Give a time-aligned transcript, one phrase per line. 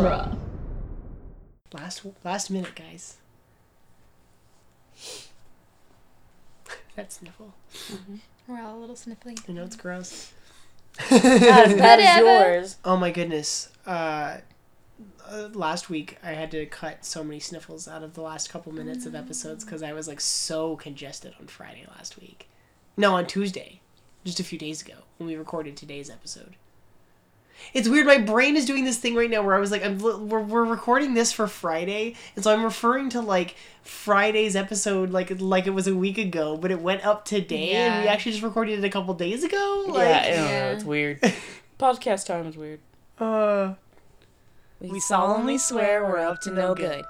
[0.00, 0.36] genre.
[1.72, 3.16] Last last minute, guys.
[6.96, 7.54] that sniffle.
[8.46, 9.38] We're all a little sniffly.
[9.48, 10.32] I know it's gross.
[11.10, 12.76] Not as bad as yours.
[12.84, 13.70] Oh my goodness.
[13.86, 14.38] Uh,
[15.28, 18.72] uh, last week I had to cut so many sniffles out of the last couple
[18.72, 22.48] minutes of episodes because I was like so congested on Friday last week.
[22.96, 23.80] No, on Tuesday,
[24.24, 26.56] just a few days ago when we recorded today's episode.
[27.74, 28.06] It's weird.
[28.06, 30.64] My brain is doing this thing right now where I was like, I'm, we're, we're
[30.64, 35.70] recording this for Friday, and so I'm referring to like Friday's episode like like it
[35.70, 38.84] was a week ago, but it went up today, and we actually just recorded it
[38.84, 39.84] a couple days ago.
[39.88, 40.50] Like, yeah, I don't know.
[40.50, 40.72] Yeah.
[40.72, 41.20] It's weird.
[41.78, 42.80] Podcast time is weird.
[43.18, 43.74] uh,
[44.80, 47.04] We solemnly swear we're up to no good.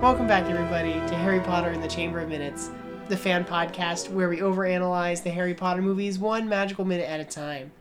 [0.00, 2.70] Welcome back, everybody, to Harry Potter and the Chamber of Minutes,
[3.08, 7.24] the fan podcast where we overanalyze the Harry Potter movies one magical minute at a
[7.24, 7.72] time.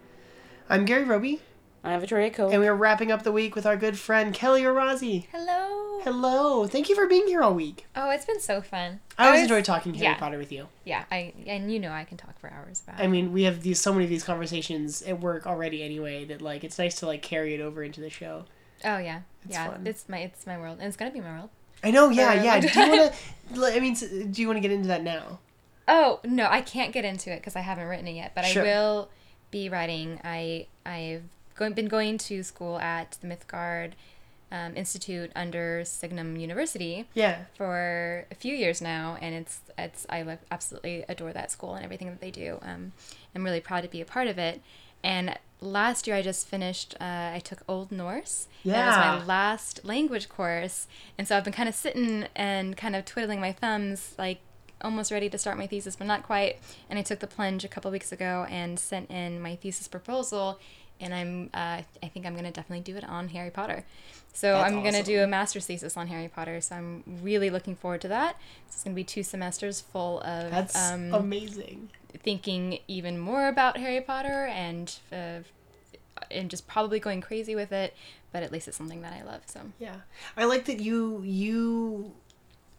[0.70, 1.42] I'm Gary Roby,
[1.84, 2.50] I'm Victoria Cole.
[2.50, 5.28] and we are wrapping up the week with our good friend Kelly Orazi.
[5.32, 6.00] Hello.
[6.04, 7.86] Hello, thank you for being here all week.
[7.96, 9.00] Oh, it's been so fun.
[9.18, 10.18] I always enjoy talking Harry yeah.
[10.18, 10.68] Potter with you.
[10.86, 13.00] Yeah, I and you know I can talk for hours about.
[13.00, 16.42] I mean, we have these so many of these conversations at work already anyway that
[16.42, 18.46] like it's nice to like carry it over into the show.
[18.84, 19.70] Oh yeah, It's yeah.
[19.72, 19.86] fun.
[19.86, 21.50] It's my it's my world, and it's gonna be my world.
[21.84, 22.60] I know, yeah, For yeah.
[22.62, 23.76] Do you want to?
[23.76, 23.94] I mean,
[24.32, 25.40] do you want to get into that now?
[25.88, 28.34] Oh no, I can't get into it because I haven't written it yet.
[28.36, 28.64] But Sure.
[28.64, 29.10] I will
[29.52, 30.20] be writing.
[30.24, 31.24] I I've
[31.56, 33.92] going, been going to school at the Mythgard
[34.52, 37.46] um, Institute under Signum University Yeah.
[37.56, 42.08] for a few years now, and it's it's I absolutely adore that school and everything
[42.10, 42.60] that they do.
[42.64, 42.92] Um,
[43.34, 44.62] I'm really proud to be a part of it.
[45.04, 46.96] And last year I just finished.
[47.00, 48.48] Uh, I took Old Norse.
[48.64, 48.74] Yeah.
[48.74, 50.88] That was my last language course,
[51.18, 54.40] and so I've been kind of sitting and kind of twiddling my thumbs, like
[54.82, 56.58] almost ready to start my thesis, but not quite.
[56.90, 60.60] And I took the plunge a couple weeks ago and sent in my thesis proposal.
[61.00, 63.84] And I'm, uh, I think I'm gonna definitely do it on Harry Potter.
[64.34, 66.60] So That's I'm gonna do a master's thesis on Harry Potter.
[66.62, 68.38] So I'm really looking forward to that.
[68.68, 71.90] It's gonna be two semesters full of That's um, amazing.
[72.28, 75.40] Thinking even more about Harry Potter and uh,
[76.30, 77.96] and just probably going crazy with it.
[78.34, 79.44] But at least it's something that I love.
[79.46, 79.96] So Yeah.
[80.36, 82.12] I like that you you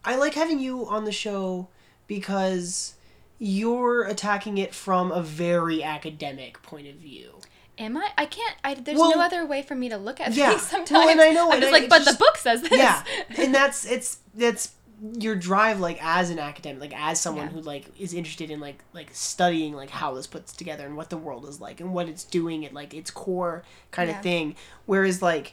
[0.04, 1.68] I like having you on the show
[2.06, 2.94] because
[3.38, 7.30] you're attacking it from a very academic point of view.
[7.78, 8.10] am I?
[8.18, 8.54] I can't.
[8.64, 10.50] I, there's Well, no other way for me to look at yeah.
[10.50, 10.62] things.
[10.74, 12.72] Sometimes Well, and I know, I'm just I- like, but just- the book says this.
[12.72, 13.02] Yeah.
[13.38, 14.72] and that's it's that's
[15.18, 17.52] your drive like as an academic, like as someone Yeah.
[17.52, 21.10] who like is interested in like like studying like how this puts together and what
[21.10, 24.16] the world is like and what it's doing at like its core kind Yeah.
[24.16, 24.56] of thing.
[24.86, 25.52] Whereas like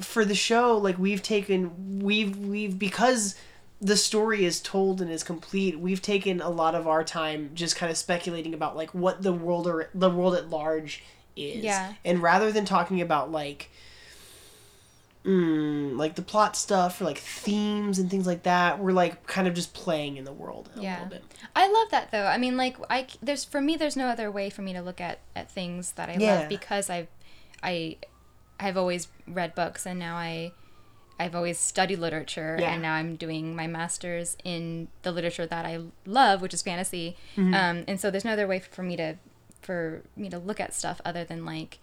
[0.00, 3.34] for the show, like we've taken we've we've because
[3.82, 7.76] the story is told and is complete, we've taken a lot of our time just
[7.76, 11.02] kind of speculating about like what the world or the world at large
[11.36, 11.64] is.
[11.64, 11.94] Yeah.
[12.04, 13.70] And rather than talking about like
[15.24, 19.46] mm, like the plot stuff or like themes and things like that, we're like kind
[19.46, 20.94] of just playing in the world a Yeah.
[20.94, 21.24] little bit.
[21.54, 22.26] I love that though.
[22.26, 25.00] I mean, like i there's for me there's no other way for me to look
[25.00, 26.40] at at things that I Yeah.
[26.40, 27.08] love because I've
[27.62, 27.96] I
[28.58, 30.52] I've always read books and now I
[31.18, 32.72] I've always studied literature Yeah.
[32.72, 37.14] and now I'm doing my masters in the literature that I love, which is fantasy.
[37.36, 37.52] Mm-hmm.
[37.54, 39.16] Um, and so there's no other way for me to
[39.60, 41.78] for me to look at stuff other than like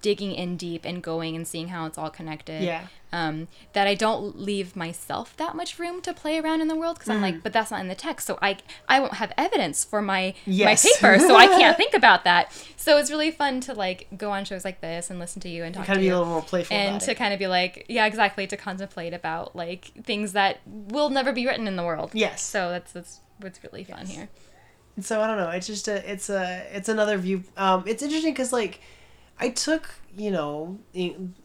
[0.00, 2.86] digging in deep and going and seeing how it's all connected Yeah.
[3.12, 6.96] um, that I don't leave myself that much room to play around in the world
[6.96, 7.22] because I'm Mm.
[7.22, 10.34] like, but that's not in the text, so I I won't have evidence for my
[10.46, 10.84] Yes.
[10.84, 12.52] my paper, so I can't think about that.
[12.76, 15.64] So it's really fun to like go on shows like this and listen to you
[15.64, 17.16] and talk Kind to of be a little more playful and to it.
[17.16, 21.46] kind of be like, yeah, exactly, to contemplate about like things that will never be
[21.46, 22.10] written in the world.
[22.14, 22.42] Yes.
[22.42, 24.10] So that's that's what's really fun Yes.
[24.14, 24.28] here.
[25.00, 25.50] So I don't know.
[25.50, 27.44] It's just a it's a it's another view.
[27.56, 28.80] Um, it's interesting because like
[29.40, 30.78] I took you know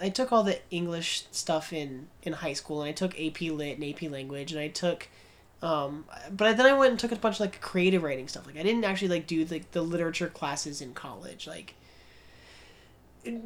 [0.02, 3.78] I took all the English stuff in in high school and I took AP Lit
[3.78, 5.10] and AP Language and I took.
[5.62, 8.46] Um, but then I went and took a bunch of like creative writing stuff.
[8.46, 11.48] Like I didn't actually like do like the literature classes in college.
[11.48, 11.76] Like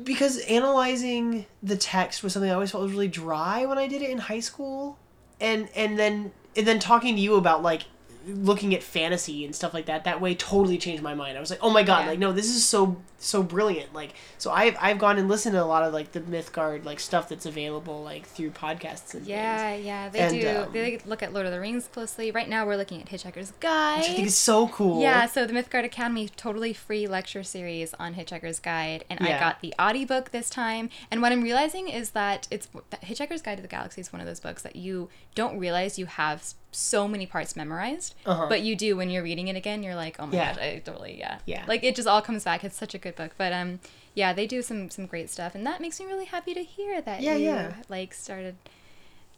[0.04, 4.02] because analyzing the text was something I always felt was really dry when I did
[4.02, 4.98] it in high school,
[5.40, 7.84] and and then and then talking to you about like
[8.27, 11.38] looking at fantasy and stuff like that that way totally changed my mind.
[11.38, 12.07] I was like, "Oh my god, Yeah.
[12.12, 15.63] like no, this is so so brilliant." Like so I've I've gone and listened to
[15.63, 19.27] a lot of like the Mythgard like stuff that's available like through podcasts and things.
[19.29, 20.47] Yeah, yeah, they And, do.
[20.50, 22.31] um, they look at Lord of the Rings closely.
[22.31, 24.00] Right now, we're looking at Hitchhiker's Guide.
[24.00, 25.01] Which I think is so cool.
[25.01, 29.38] Yeah, so the Mythgard Academy totally free lecture series on Hitchhiker's Guide, and Yeah.
[29.38, 30.89] I got the audiobook this time.
[31.09, 34.19] And what I'm realizing is that it's that Hitchhiker's Guide to the Galaxy is one
[34.19, 38.46] of those books that you don't realize you have so many parts memorized, Uh-huh.
[38.50, 39.84] but you do when you're reading it again.
[39.84, 40.54] You're like, oh my Yeah.
[40.54, 41.64] gosh, I totally yeah, Yeah.
[41.68, 42.64] Like it just all comes back.
[42.64, 43.80] It's such a good book, but um,
[44.14, 47.02] yeah, they do some some great stuff, and that makes me really happy to hear
[47.02, 47.74] that Yeah, you yeah.
[47.90, 48.56] like started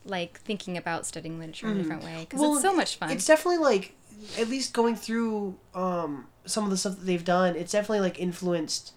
[0.06, 3.12] like thinking about studying literature in a different way because Well, it's so much fun.
[3.12, 3.94] It's definitely like
[4.38, 8.20] at least going through um some of the stuff that they've done, it's definitely like
[8.20, 8.94] influenced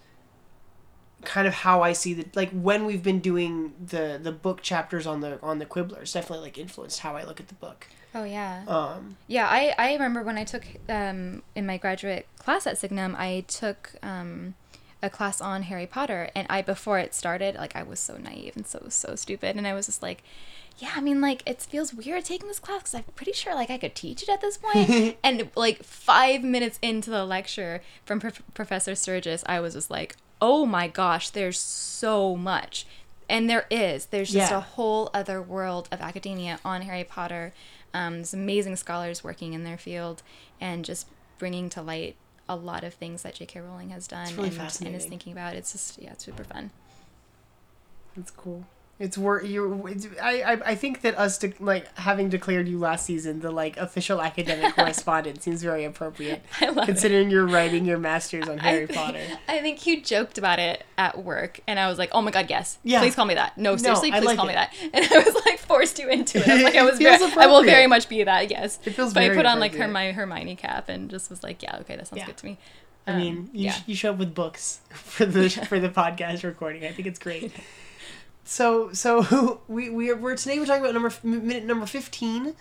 [1.23, 5.05] kind of how I see the like when we've been doing the the book chapters
[5.07, 7.87] on the on the Quibbler, it's definitely like influenced how I look at the book.
[8.15, 8.63] Oh yeah.
[8.67, 13.15] Um Yeah, I, I remember when I took um, in my graduate class at Signum,
[13.17, 14.55] I took um,
[15.01, 18.53] a class on Harry Potter, and I before it started, like I was so naive
[18.55, 20.23] and so so stupid, and I was just like,
[20.77, 23.69] yeah, I mean, like it feels weird taking this class because I'm pretty sure like
[23.69, 25.17] I could teach it at this point.
[25.23, 30.15] and like five minutes into the lecture from Prof- Professor Sturgis, I was just like,
[30.41, 32.85] oh my gosh, there's so much.
[33.29, 34.07] And there is.
[34.07, 34.57] There's just Yeah.
[34.57, 37.53] a whole other world of academia on Harry Potter.
[37.93, 40.23] Um, there's amazing scholars working in their field
[40.59, 41.07] and just
[41.37, 42.15] bringing to light
[42.49, 43.61] a lot of things that J.K.
[43.61, 45.55] Rowling has done really and, and is thinking about.
[45.55, 46.71] It's just yeah, it's super fun.
[48.17, 48.65] it's cool.
[48.99, 49.83] It's worth You.
[50.21, 50.51] I, I.
[50.71, 54.75] I think that us de- like having declared you last season the like official academic
[54.75, 56.85] correspondent seems very appropriate, I love it.
[56.85, 59.19] considering you're writing your masters on Harry I Potter.
[59.47, 62.51] I think you joked about it at work, and I was like, "Oh my god,
[62.51, 62.77] yes!
[62.83, 62.99] Yeah.
[62.99, 63.57] Please call me that.
[63.57, 64.49] No, seriously, I please like call it.
[64.49, 66.47] me that." And I was like forced you into it.
[66.47, 68.77] I was like, "I was very, I will very much be that." Yes.
[68.85, 71.63] It feels But I put on like her my Hermione cap and just was like,
[71.63, 72.27] "Yeah, okay, that sounds Yeah.
[72.27, 72.57] good to me."
[73.07, 73.71] I Um, mean, you, yeah.
[73.71, 76.85] sh- you show up with books for the for the podcast recording.
[76.85, 77.51] I think it's great.
[78.45, 82.55] So so we we are, we're today we're talking about number minute number fifteen.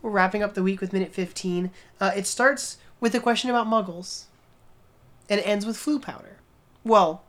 [0.00, 1.70] We're wrapping up the week with minute fifteen.
[2.00, 4.24] Uh, it starts with a question about Muggles,
[5.28, 6.38] and it ends with Floo powder.
[6.84, 7.22] Well,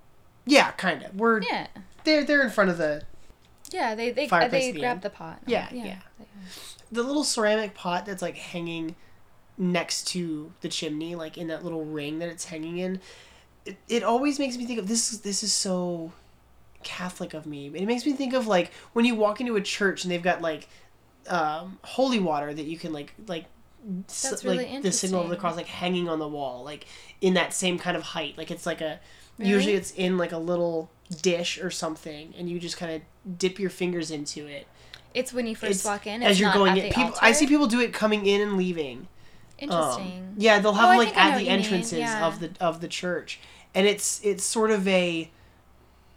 [0.45, 1.15] yeah, kind of.
[1.15, 1.67] We're yeah,
[2.03, 3.03] they're they're in front of the
[3.71, 3.95] yeah.
[3.95, 5.01] They they Fireplace they the grab end.
[5.03, 5.39] the pot.
[5.45, 5.99] Yeah, yeah.
[6.91, 8.95] the little ceramic pot that's like hanging
[9.57, 12.99] next to the chimney, like in that little ring that it's hanging in.
[13.65, 15.13] It, it always makes me think of this.
[15.13, 16.11] is This is so
[16.83, 17.67] Catholic of me.
[17.73, 20.41] It makes me think of like when you walk into a church and they've got
[20.41, 20.67] like
[21.29, 23.45] um, holy water that you can like like
[24.09, 26.85] s- That's really like the signal of the cross like hanging on the wall like
[27.21, 28.99] in that same kind of height like it's like a
[29.39, 29.49] Really?
[29.51, 30.91] usually it's in like a little
[31.21, 34.67] dish or something and you just kind of dip your fingers into it
[35.13, 36.21] It's when you first It's- walk in.
[36.21, 36.91] as you're going in.
[36.91, 39.07] People, I see people do it coming in and leaving.
[39.61, 40.35] Um, Interesting.
[40.37, 42.27] yeah, they'll have Oh, them like think I know at the entrances yeah.
[42.27, 43.39] of the of the church,
[43.73, 45.31] and it's it's sort of a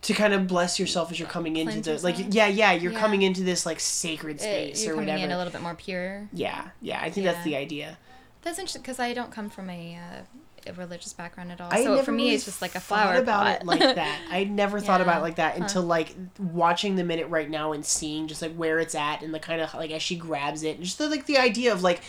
[0.06, 2.34] to kind of bless yourself as you're coming into Cleanse the like yourself?
[2.34, 2.98] yeah yeah you're Yeah.
[2.98, 5.24] coming into this like sacred space you're or coming whatever.
[5.24, 6.28] in a little bit more pure.
[6.32, 7.44] yeah, yeah, I think that's Yeah.
[7.44, 7.98] the idea.
[8.42, 11.68] That's interesting because I don't come from a, uh, a religious background at all.
[11.72, 13.60] I so never for me, really it's just like a thought flower about pot.
[13.62, 14.20] it like that.
[14.30, 15.22] I never thought about it Yeah.
[15.22, 18.94] like that until like watching the minute right now and seeing just like where it's
[18.94, 21.38] at and the kind of like as she grabs it and just the, like the
[21.38, 22.00] idea of like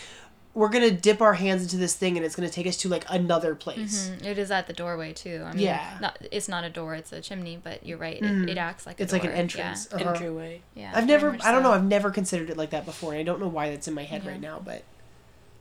[0.54, 3.04] we're gonna dip our hands into this thing and it's gonna take us to like
[3.08, 4.08] another place.
[4.10, 4.24] Mhm.
[4.24, 5.44] It is at the doorway too.
[5.46, 5.98] I mean, Yeah.
[6.00, 7.60] Not, it's not a door; it's a chimney.
[7.62, 8.16] But you're right.
[8.16, 8.48] It, Mhm.
[8.48, 9.38] it acts like a It's like an door.
[9.38, 9.88] entrance.
[9.92, 10.10] Uh-huh.
[10.10, 10.62] Entryway.
[10.74, 10.90] Yeah.
[10.90, 13.22] yeah I've never, I don't know, I've never considered it like that before and I
[13.24, 14.30] don't know why that's in my head Yeah.
[14.32, 14.82] right now but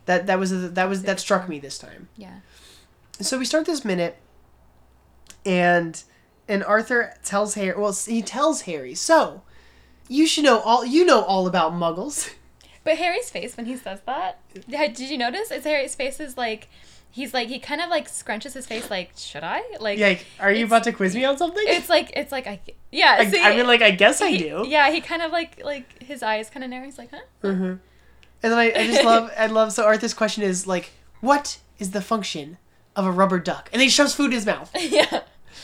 [0.05, 2.07] that that was a, that was that struck me this time.
[2.17, 2.37] Yeah.
[3.19, 4.17] So we start this minute
[5.45, 6.03] and
[6.47, 9.41] and Arthur tells Harry well he tells Harry so
[10.07, 12.33] you should know all you know all about muggles.
[12.87, 15.51] But Harry's face when he says that, yeah, did you notice?
[15.51, 16.69] It's Harry's face is like,
[17.11, 19.61] he's like he kind of like scrunches his face like, should I?
[19.81, 21.63] Like, Yeah, like, are you about to quiz me on something?
[21.67, 23.17] it's like it's like I yeah.
[23.19, 24.63] I, see, I mean like I guess I do.
[24.67, 26.85] Yeah, he kind of like like his eyes kind of narrow.
[26.85, 27.19] He's like, huh?
[27.41, 27.79] hmm And
[28.41, 32.01] then I, I just love I love so Arthur's question is like what is the
[32.01, 32.57] function
[32.95, 33.69] of a rubber duck?
[33.73, 34.71] And he shoves food in his mouth.
[34.79, 35.21] yeah.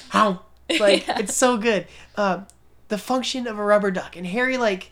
[0.10, 0.42] How?
[0.80, 1.20] Like Yeah.
[1.20, 1.88] it's so good.
[2.18, 2.48] Um,
[2.90, 4.92] the function of a rubber duck, and Harry like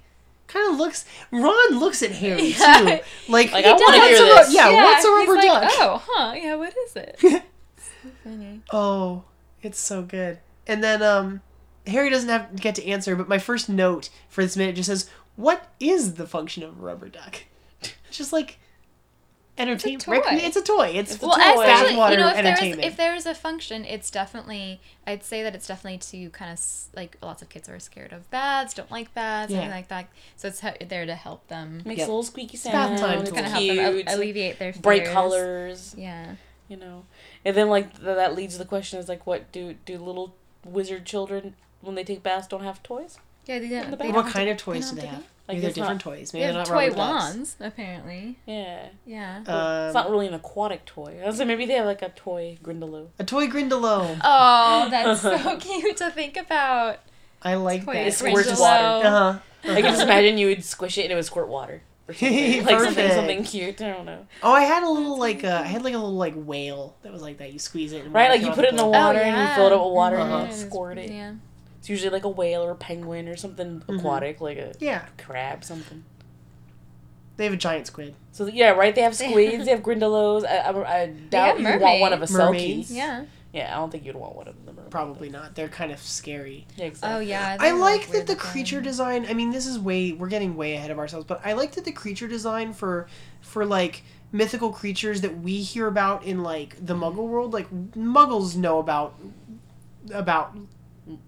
[0.52, 1.06] kind of looks.
[1.32, 2.78] Ron looks at Harry Yeah.
[2.80, 2.86] too.
[3.32, 4.54] Like, Like, I wanna what's hear a ru- this.
[4.54, 5.72] yeah, what's a he's rubber like, duck?
[5.76, 6.34] Oh, huh?
[6.36, 7.20] Yeah, what is it?
[7.22, 8.62] so funny.
[8.72, 9.24] Oh,
[9.62, 10.40] it's so good.
[10.68, 11.42] And then um,
[11.88, 14.88] Harry doesn't have to get to answer, but my first note for this minute just
[14.88, 17.44] says, "What is the function of a rubber duck?"
[17.82, 18.60] It's just like
[19.58, 20.02] entertainment.
[20.04, 20.20] toy.
[20.20, 20.88] Rec- It's a toy.
[20.96, 21.62] It's well, toy.
[21.62, 25.54] especially bathwater you know if there's if there's a function, it's definitely I'd say that
[25.56, 26.60] it's definitely to kind of
[26.96, 29.60] like lots of kids are scared of baths, don't like baths, Yeah.
[29.60, 30.08] anything like that.
[30.38, 32.08] So it's there to help them, Makes Yep.
[32.08, 32.74] a little squeaky sound.
[32.74, 33.12] bath sound.
[33.12, 33.66] time It's to kind of help
[34.06, 35.94] them alleviate their bright colors.
[35.98, 36.36] Yeah.
[36.68, 37.04] You know,
[37.44, 40.34] and then like th- that leads to the question: is like, what do do little
[40.64, 43.20] wizard children when they take baths don't have toys?
[43.46, 43.92] Yeah, they don't.
[43.92, 45.26] the they don't what kind to- of toys don't do they have have?
[45.52, 46.34] To Like, Maybe they're it's not- different toys.
[46.34, 47.56] Maybe They they're have not toy rubber ducks.
[47.60, 48.38] apparently.
[48.46, 49.40] Yeah, Yeah.
[49.42, 51.20] it's Um, not really an aquatic toy.
[51.24, 53.08] I was like, maybe they have like a toy Grindylow.
[53.20, 54.20] a toy Grindylow.
[54.24, 57.00] Oh, that's so cute to think about.
[57.44, 58.08] I like Toy that.
[58.08, 59.08] It squirts water.
[59.08, 59.40] Uh huh.
[59.72, 61.82] I can just imagine you would squish it and it would squirt water.
[62.12, 62.66] Something.
[62.66, 63.14] like something, Perfect.
[63.14, 63.82] something cute.
[63.82, 64.26] I don't know.
[64.44, 67.12] Oh, I had a little like uh, I had like a little like whale that
[67.14, 67.54] was like that.
[67.54, 68.04] You squeeze it.
[68.04, 68.92] And Right, like you put it in the bowl.
[68.92, 70.38] water and you fill it up with water Uh-huh.
[70.40, 71.10] and you squirt it.
[71.10, 71.34] Yeah.
[71.82, 73.98] It's usually like a whale or a penguin or something mm-hmm.
[73.98, 76.04] aquatic, like a Yeah, crab, something.
[77.38, 78.14] they have a giant squid.
[78.32, 78.94] So yeah, right.
[78.94, 79.66] They have squids.
[79.66, 80.46] They have grindylows.
[80.46, 82.38] I, I, I doubt have you want one of a selkie.
[82.38, 82.92] mermaids.
[82.92, 83.26] Yeah.
[83.52, 84.78] Yeah, I don't think you'd want one of them.
[84.92, 85.56] Probably not.
[85.56, 86.68] They're kind of scary.
[86.78, 87.18] Yeah, exactly.
[87.18, 87.58] Oh yeah.
[87.60, 88.38] I like that the looking.
[88.38, 89.26] creature design.
[89.28, 91.84] I mean, this is way we're getting way ahead of ourselves, but I like that
[91.84, 93.08] the creature design for
[93.42, 97.04] for like mythical creatures that we hear about in like the mm-hmm.
[97.04, 97.54] Muggle world.
[97.54, 99.16] Like Muggles know about
[100.14, 100.56] about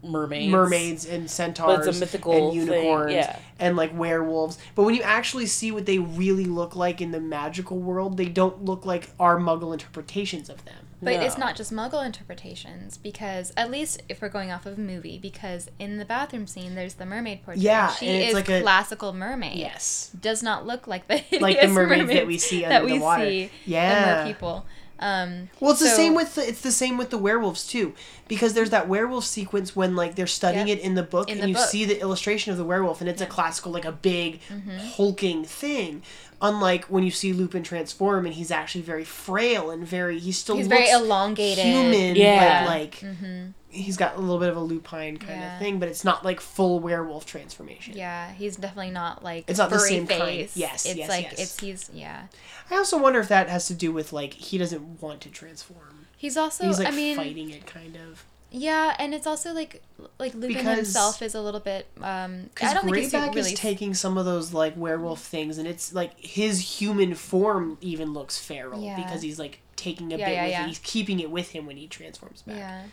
[0.04, 0.52] mermaids.
[0.52, 3.16] mermaids and centaurs But it's a mythical and unicorns thing.
[3.18, 3.40] Yeah.
[3.60, 4.58] and like werewolves.
[4.76, 8.26] But when you actually see what they really look like in the magical world, they
[8.30, 10.76] don't look like our Muggle interpretations of them.
[11.02, 15.18] But it's not just Muggle interpretations because at least if we're going off of movie,
[15.18, 17.62] because in the bathroom scene there's the mermaid portrait.
[17.62, 19.58] Yeah, she and it's is like a- classical mermaid.
[19.58, 20.12] Yes.
[20.22, 22.94] Does not look like the hideous Like the mermaids that we see that under the
[22.94, 23.26] we water.
[23.26, 24.22] see Yeah.
[24.22, 24.66] in mer people.
[25.04, 27.94] Um, Well, it's the same with the, it's the same with the werewolves too,
[28.28, 30.78] because there's that werewolf sequence when like they're studying Yep.
[30.78, 31.68] it in the book, In and the you book.
[31.70, 34.78] see the illustration of the werewolf, and it's a classical like a big Mm-hmm.
[34.96, 36.02] hulking thing.
[36.42, 40.58] Unlike when you see Lupin transform, and he's actually very frail and very he still
[40.58, 41.64] He's looks very elongated.
[41.66, 42.64] human, Yeah.
[42.64, 45.54] but like hmm he's got a little bit of a lupine kind Yeah.
[45.56, 47.96] of thing, but it's not like full werewolf transformation.
[47.98, 50.22] Yeah, he's definitely not like It's not the same kind.
[50.22, 50.56] face.
[50.56, 51.40] Yes, it's yes, like yes.
[51.40, 52.28] it's he's yeah.
[52.72, 56.06] I also wonder if that has to do with like he doesn't want to transform.
[56.18, 58.24] He's also he's like I mean fighting it kind of.
[58.52, 59.82] yeah, and it's also like
[60.20, 63.52] like Lupin Because- himself is a little bit um I don't think he's Greyback really
[63.54, 68.14] is taking some of those like werewolf things, and it's like his human form even
[68.14, 68.96] looks feral Yeah.
[68.96, 70.64] because he's like taking a Yeah, bit with yeah.
[70.64, 70.68] it.
[70.68, 72.56] He's keeping it with him when he transforms back.
[72.58, 72.84] Yeah.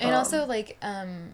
[0.00, 1.32] And Um, also like um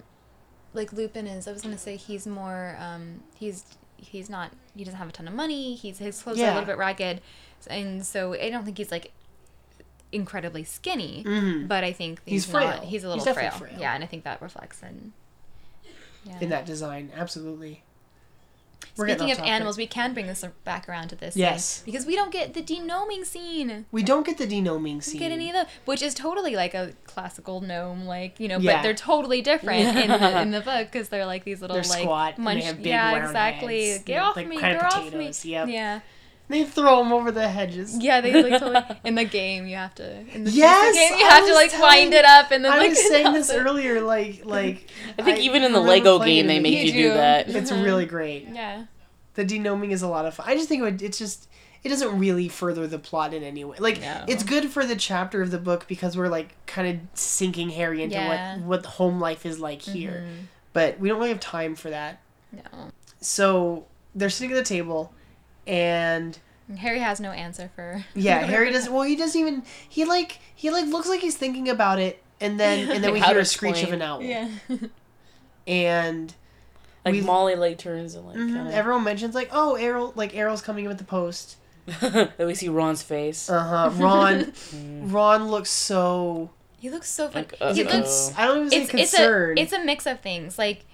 [0.75, 3.65] like Lupin is I was gonna say he's more um he's
[3.97, 6.65] he's not he doesn't have a ton of money, he's his clothes are a little
[6.67, 7.21] bit ragged
[7.67, 9.13] and so I don't think he's like
[10.13, 11.23] incredibly skinny.
[11.27, 11.69] Mhm.
[11.69, 12.89] But I think He's he's, not frail.
[12.89, 13.71] he's a little definitely frail.
[13.71, 13.81] frail.
[13.81, 15.13] Yeah, and I think that reflects in
[16.25, 16.39] yeah.
[16.41, 17.83] In that design, absolutely.
[18.99, 21.37] We're Speaking of animals, we can bring this back around to this.
[21.37, 21.83] Yes.
[21.87, 23.87] because we don't get the denoming scene.
[23.93, 25.21] we don't get the denoming scene.
[25.21, 28.77] get any of which is totally like a classical gnome, like you know, Yeah.
[28.79, 31.85] but they're totally different in the in the book because they're like these little They're
[31.85, 33.91] like squat munch- yeah, exactly.
[33.91, 34.05] heads.
[34.05, 35.33] Get Yeah, off like me, get off me.
[35.45, 35.69] yep.
[35.69, 36.01] Yeah,
[36.49, 37.99] They throw them over the hedges.
[38.01, 38.21] yeah.
[38.23, 39.67] They like totally in the game.
[39.67, 42.15] You have to in the Yes, game you I have to was like telling- wind
[42.15, 43.57] it up and then I like was saying this it.
[43.59, 44.89] earlier, like like.
[45.19, 47.09] I think even in the Lego game, they in make you You do do.
[47.15, 47.49] that.
[47.51, 47.85] It's Mhm.
[47.85, 48.49] really great.
[48.53, 48.85] Yeah,
[49.35, 50.47] The denoming is a lot of fun.
[50.49, 51.49] I just think it would, it's just
[51.85, 53.77] it doesn't really further the plot in any way.
[53.79, 54.25] Like No.
[54.27, 58.03] it's good for the chapter of the book because we're like kind of sinking Harry
[58.03, 58.57] into Yeah.
[58.57, 60.27] what what home life is like here.
[60.73, 62.21] But we don't really have time for that.
[62.53, 62.91] no.
[63.21, 65.13] So they're sitting at the table
[65.69, 66.37] and
[66.79, 68.05] Harry has no answer for.
[68.15, 71.69] yeah, Harry doesn't well he doesn't even he like he like looks like he's thinking
[71.69, 73.95] about it and then and then we Like how hear to a screech of explain.
[73.95, 74.23] an owl.
[74.23, 74.49] Yeah.
[75.67, 76.35] And
[77.05, 80.35] Like We- Molly like turns and like mhm, kinda, everyone mentions like, oh Errol like
[80.35, 81.57] Errol's coming in with the post.
[82.01, 83.49] then we see Ron's face.
[83.49, 83.91] Uh huh.
[83.95, 84.53] Ron
[85.11, 87.47] Ron looks so He looks so fun.
[87.61, 87.97] Like, he uh-oh.
[87.97, 89.59] looks I don't even say it's it's a concerned.
[89.59, 90.59] it's a mix of things.
[90.59, 90.85] Like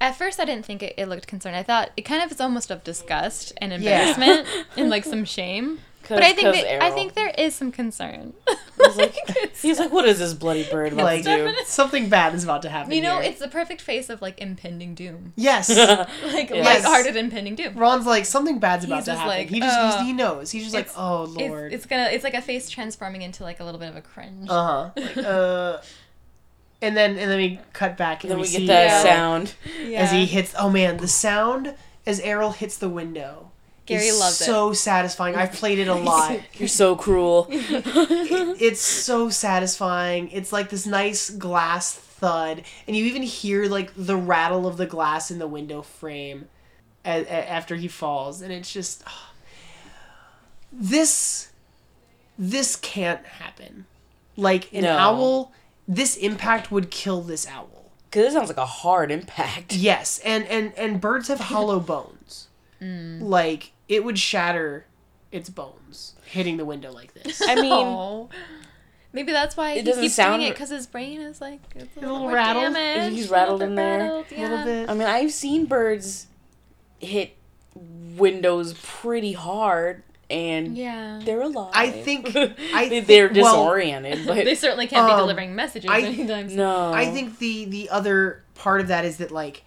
[0.00, 1.56] at first, I didn't think it, it looked concerned.
[1.56, 4.10] I thought it kind of is almost of disgust and Yeah.
[4.10, 5.80] embarrassment and like some shame.
[6.06, 8.34] But I think that, I think there is some concern.
[8.84, 9.16] He's like,
[9.62, 11.54] he's like, what is this bloody bird about like to do?
[11.64, 12.92] something bad is about to happen.
[12.92, 13.30] you know, here.
[13.30, 15.70] it's the perfect face of like impending doom, yes.
[15.70, 16.66] like Yes.
[16.66, 17.74] lighthearted impending doom.
[17.76, 19.38] Ron's like something bad's about He's to just happen.
[19.38, 20.50] like, he just uh, he knows.
[20.50, 21.72] He's just like, oh lord.
[21.72, 24.48] it's gonna it's like a face transforming into like a little bit of a cringe.
[24.50, 25.20] uh huh.
[25.22, 25.82] uh,
[26.86, 29.02] and then and then we cut back and then we, we see get that Yeah.
[29.16, 29.54] sound.
[29.84, 30.00] yeah.
[30.02, 30.54] as he hits.
[30.58, 31.74] Oh man, the sound
[32.06, 33.50] as Errol hits the window.
[33.86, 34.44] Gary is loves it.
[34.44, 35.34] so satisfying.
[35.36, 36.40] I've played it a lot.
[36.54, 37.48] You're so cruel.
[37.50, 40.30] It- it's so satisfying.
[40.30, 44.86] It's like this nice glass thud, and you even hear like the rattle of the
[44.86, 46.48] glass in the window frame
[47.04, 49.32] a- a- after he falls, and it's just ah.
[50.72, 51.50] this
[52.38, 53.86] this can't happen.
[54.36, 54.96] Like an No.
[54.96, 55.52] owl,
[55.86, 57.90] this impact would kill this owl.
[58.10, 59.72] Because it sounds like a hard impact.
[59.76, 62.48] Yes, and and and birds have hollow bones.
[62.80, 63.22] Mm.
[63.22, 64.86] Like it would shatter
[65.32, 67.42] its bones hitting the window like this.
[67.46, 68.28] I mean, Oh.
[69.12, 71.96] Maybe that's why It he keeps sound- doing it because his brain is like it's
[71.96, 72.74] a little more rattled.
[72.74, 73.98] damaged, He's rattled in bit there.
[73.98, 74.64] rattled, A little yeah.
[74.64, 74.90] bit.
[74.90, 76.26] I mean, I've seen birds
[76.98, 77.36] hit
[78.16, 80.02] windows pretty hard,
[80.34, 81.20] and Yeah.
[81.24, 81.70] they're alive.
[81.74, 82.34] I think-
[82.74, 86.00] I They- they're think- well, disoriented, but they certainly can't be Um, delivering messages I-
[86.00, 86.56] anytime soon.
[86.58, 86.92] no.
[86.92, 89.62] I think the the other part of that is that like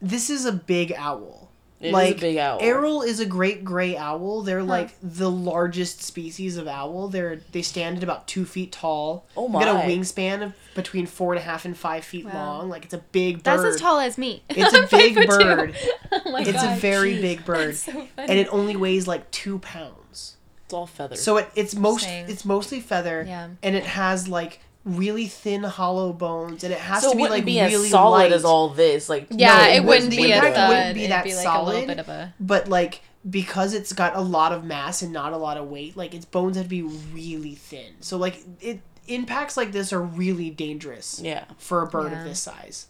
[0.00, 1.41] this is a big owl.
[1.82, 2.58] It is a like big owl.
[2.60, 4.42] Errol is a great gray owl.
[4.42, 7.08] They're like the largest species of owl.
[7.08, 9.26] They're they stand at about two feet tall.
[9.36, 12.32] Oh They've got a wingspan of between four and a half and five feet Wow.
[12.34, 12.68] long.
[12.70, 13.44] Like it's a big bird.
[13.44, 14.42] That's as tall as me.
[14.48, 15.74] It's a I'm five big bird.
[16.12, 16.76] Oh my It's God.
[16.76, 17.20] a very jeez.
[17.22, 18.10] big bird, That's so funny.
[18.16, 20.36] and it only weighs like two pounds.
[20.64, 21.20] it's all feathers.
[21.22, 22.32] So it, it's most Interesting.
[22.32, 23.48] it's mostly feather, Yeah.
[23.62, 27.44] and it has like really thin hollow bones, and it has so to be like
[27.44, 28.32] be really as solid light.
[28.32, 29.08] as all this.
[29.08, 30.68] Like yeah, No, it, it wouldn't wouldn't be be- a thud.
[30.68, 31.86] wouldn't be It'd that be like a little solid.
[31.86, 35.36] bit of a but like because it's got a lot of mass and not a
[35.36, 37.92] lot of weight, like its bones have to be really thin.
[38.00, 42.18] So like it impacts like this are really dangerous Yeah, for a bird Yeah.
[42.20, 42.86] of this size.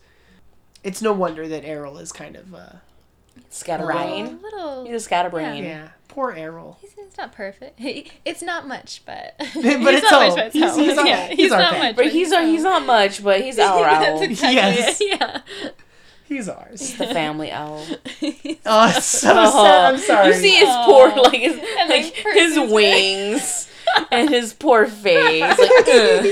[0.83, 2.73] It's no wonder that Errol is kind of uh
[3.52, 4.26] scatterbrain.
[4.26, 4.85] a little.
[4.87, 5.64] He's a scatterbrain.
[5.64, 6.78] yeah, poor Errol.
[6.80, 7.78] He's, he's not perfect.
[7.78, 11.06] He, it's not much, but but it's not all- much, but he's- not he's much.
[11.06, 11.82] yeah, he's he's our not pet.
[11.82, 14.23] much, But he's a, he's not much, but he's our owl.
[14.23, 15.00] exactly Yes.
[15.00, 15.40] it, Yeah.
[16.25, 16.94] He's ours.
[16.94, 17.85] the family owl.
[18.64, 19.94] Oh, so Oh, sad.
[19.94, 20.28] I'm sorry.
[20.28, 20.85] You see his Aw.
[20.87, 21.23] poor oh.
[21.23, 23.68] like his, And, like like, his wings
[24.11, 25.42] and his poor face.
[25.42, 26.25] Like, ugh.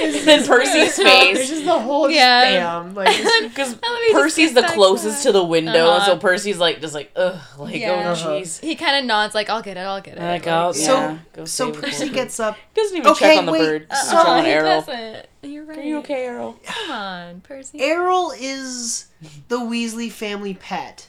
[0.00, 0.98] And then Percy's face.
[0.98, 1.48] It's face.
[1.48, 2.82] just the whole Yeah.
[2.84, 2.94] spam.
[2.94, 3.16] Like,
[3.48, 6.16] Because Let Percy's the back to closest to the window, so Uh-huh.
[6.18, 8.14] Percy's like just like ugh, like Yeah.
[8.14, 8.60] oh jeez.
[8.60, 10.86] He kind of nods like, "I'll get it, I'll get it." Like, I'll- yeah.
[10.86, 12.14] so Yeah, go so save the poor Percy bird.
[12.14, 12.56] gets up.
[12.74, 13.86] Doesn't even Okay, check on the wait, bird.
[13.90, 14.80] uh, so- check oh, on he Errol.
[14.82, 15.26] doesn't.
[15.42, 15.78] You're right.
[15.78, 16.58] Are you okay, Errol?
[16.64, 17.80] Come on, Percy.
[17.80, 19.06] Errol is
[19.48, 21.08] the Weasley family pet,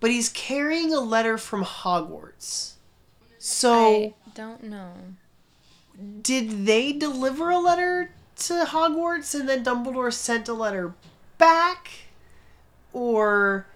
[0.00, 2.72] but he's carrying a letter from Hogwarts.
[3.38, 4.92] So I don't know.
[6.22, 10.94] Did they deliver a letter to Hogwarts and then Dumbledore sent a letter
[11.38, 11.90] back?
[12.92, 13.66] Or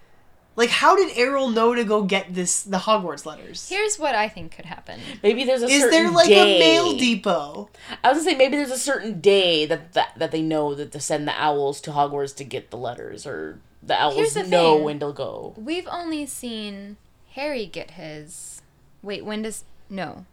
[0.57, 3.69] like how did Errol know to go get this the Hogwarts letters?
[3.69, 5.01] Here's what I think could happen.
[5.23, 6.57] Maybe there's a Is certain there like day.
[6.57, 7.71] a mail depot?
[8.05, 10.93] I was gonna say maybe there's a certain day that, that that they know that
[10.93, 14.45] to send the owls to Hogwarts to get the letters, or the owls Here's the
[14.45, 14.85] know thing.
[14.85, 15.55] when to go.
[15.57, 16.97] We've only seen
[17.33, 18.63] Harry get his.
[19.03, 20.25] Wait, when does no?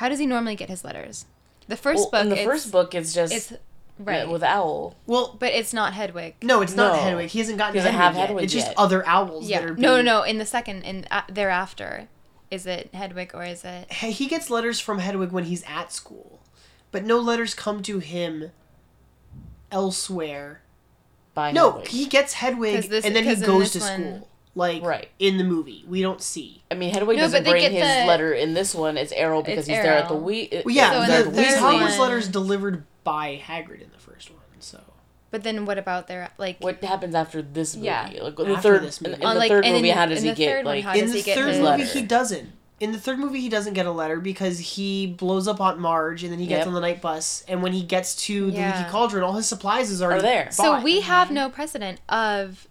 [0.00, 1.26] How does he normally get his letters?
[1.68, 2.22] The first Well, book.
[2.22, 3.52] in the it's, first book, it's just it's
[3.98, 4.96] right, with owl.
[5.06, 6.36] Well, but it's not Hedwig.
[6.42, 7.02] no, it's not No.
[7.02, 7.28] Hedwig.
[7.28, 8.26] He hasn't gotten He doesn't Hedwig have yet.
[8.28, 8.74] Hedwig It's just yet.
[8.78, 10.22] other owls Yeah, that are no, no, being- no.
[10.22, 12.08] In the second, in uh, thereafter,
[12.50, 13.92] is it Hedwig or is it?
[13.92, 16.40] He he gets letters from Hedwig when he's at school,
[16.92, 18.52] but no letters come to him
[19.70, 20.62] elsewhere.
[21.34, 21.88] By No, Hedwig.
[21.88, 24.28] he gets Hedwig, this- and then he goes this to one- school.
[24.56, 25.08] Like Right.
[25.20, 26.62] in the movie, we don't see.
[26.70, 28.96] I mean, Hedwig No, doesn't bring his the- letter in this one.
[28.96, 30.48] It's Errol because It's he's there at the we.
[30.64, 33.90] Well, yeah, So in the, the these third Hogwarts one- letters delivered by Hagrid in
[33.92, 34.40] the first one.
[34.58, 34.80] So
[35.30, 36.56] But then what about their like?
[36.58, 37.86] What happens after this movie?
[37.86, 38.10] Yeah.
[38.20, 39.14] Like in the After third, this movie.
[39.14, 40.84] in On, the like- third and in movie, how does he get like?
[40.96, 41.84] in the third movie, letter?
[41.84, 42.52] he doesn't.
[42.80, 46.24] In the third movie, he doesn't get a letter because he blows up Aunt Marge,
[46.24, 46.66] and then he gets Yep.
[46.68, 47.44] on the night bus.
[47.46, 48.78] And when he gets to the Yeah.
[48.78, 50.48] Leaky Cauldron, all his supplies is already there.
[50.50, 52.66] so we have no precedent of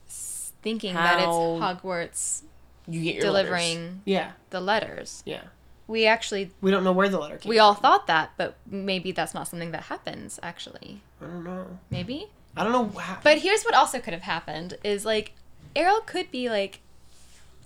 [0.60, 2.42] s- thinking that it's Hogwarts
[2.88, 5.22] you get your delivering yeah, the letters.
[5.26, 5.42] yeah.
[5.88, 7.50] We actually We don't know where the letter came.
[7.50, 10.40] we all thought that, but maybe that's not something that happens.
[10.44, 11.80] Actually, I don't know.
[11.90, 12.28] maybe.
[12.56, 13.00] I don't know.
[13.00, 15.34] How, But here's what also could have happened: is like
[15.76, 16.82] Errol could be like,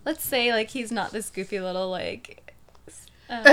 [0.05, 2.49] let's say like he's not this goofy little like
[3.29, 3.45] um,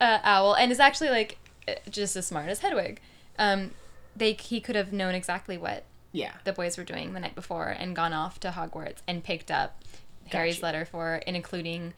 [0.00, 3.00] uh, owl, and is actually like uh, just as smart as Hedwig.
[3.38, 3.72] Um,
[4.14, 7.68] they he could have known exactly what yeah, the boys were doing the night before
[7.68, 9.82] and gone off to Hogwarts and picked up
[10.28, 11.94] Harry's letter for and including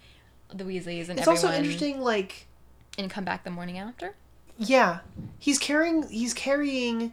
[0.52, 2.00] the Weasleys and it's everyone also interesting.
[2.00, 2.46] Like,
[2.98, 4.14] and come back the morning after.
[4.58, 4.98] yeah,
[5.38, 7.12] he's carrying he's carrying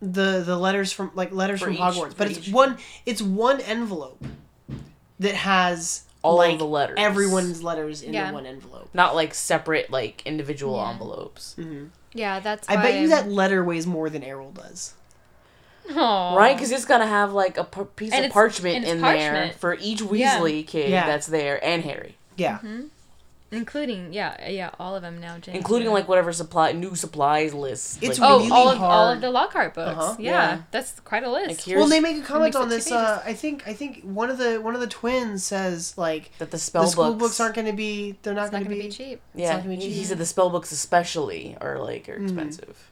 [0.00, 2.76] the the letters from like letters For from each- Hogwarts, but for it's each- one
[3.06, 4.22] it's one envelope
[5.20, 6.96] that has All like of the letters.
[6.98, 8.30] everyone's letters in Yeah.
[8.32, 8.90] one envelope.
[8.92, 10.90] Not like separate, like individual Yeah.
[10.90, 11.54] envelopes.
[11.58, 11.86] Mm-hmm.
[12.12, 12.68] Yeah, that's.
[12.68, 14.92] I bet you I'm- that letter weighs more than Errol does.
[15.90, 16.34] Aw.
[16.36, 16.56] Right?
[16.56, 19.74] Because it's gonna have like a piece And of parchment and it's in there for
[19.80, 20.38] each Yeah.
[20.38, 21.06] Weasley kid Yeah.
[21.06, 22.16] that's there and Harry.
[22.36, 22.58] Yeah.
[22.58, 22.86] Mm-hmm.
[23.52, 25.38] including yeah, yeah, all of them now.
[25.38, 27.96] James including like whatever supply new supplies lists.
[28.02, 29.98] It's like, oh, really all of all of the Lockhart books.
[29.98, 30.16] Uh-huh.
[30.18, 30.62] Yeah, Yeah.
[30.72, 31.66] that's quite a list.
[31.68, 32.90] Like well, they make a comment on this.
[32.90, 33.22] Uh.
[33.24, 36.58] I think I think one of the one of the twins says like that the
[36.58, 38.16] spell the school books, books aren't going to be.
[38.22, 38.88] They're not it's going to going to be.
[38.88, 39.20] be cheap.
[39.34, 42.24] Yeah, not gonna be he, he said the spell books especially are like are Mm.
[42.24, 42.90] expensive.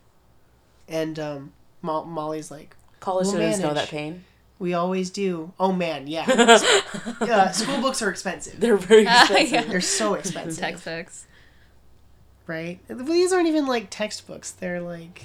[0.89, 1.53] And um,
[1.83, 4.25] Mo- Molly's like, College We'll students know that pain.
[4.59, 5.53] we always do.
[5.61, 6.25] Oh man, yeah.
[7.21, 8.59] uh, school books are expensive.
[8.59, 9.53] They're very expensive.
[9.53, 9.65] yeah.
[9.65, 11.27] They're so expensive, Textbooks.
[12.47, 12.79] right?
[12.89, 14.53] These aren't even like textbooks.
[14.53, 15.23] They're like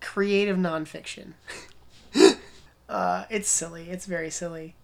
[0.00, 1.32] creative nonfiction.
[2.88, 3.90] uh, it's silly.
[3.90, 4.76] It's very silly.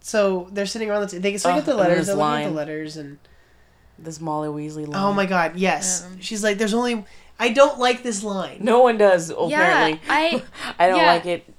[0.00, 1.06] So they're sitting around the.
[1.08, 2.06] T- they so they Ugh, get the letters.
[2.06, 3.18] They're looking at the letters and.
[3.98, 5.00] This Molly Weasley line.
[5.00, 6.04] Oh my god, yes.
[6.04, 7.04] Um, She's like, there's only.
[7.42, 8.58] I don't like this line.
[8.60, 9.52] No one does apparently.
[9.52, 10.42] Yeah, I
[10.78, 11.06] I don't yeah.
[11.06, 11.54] like it.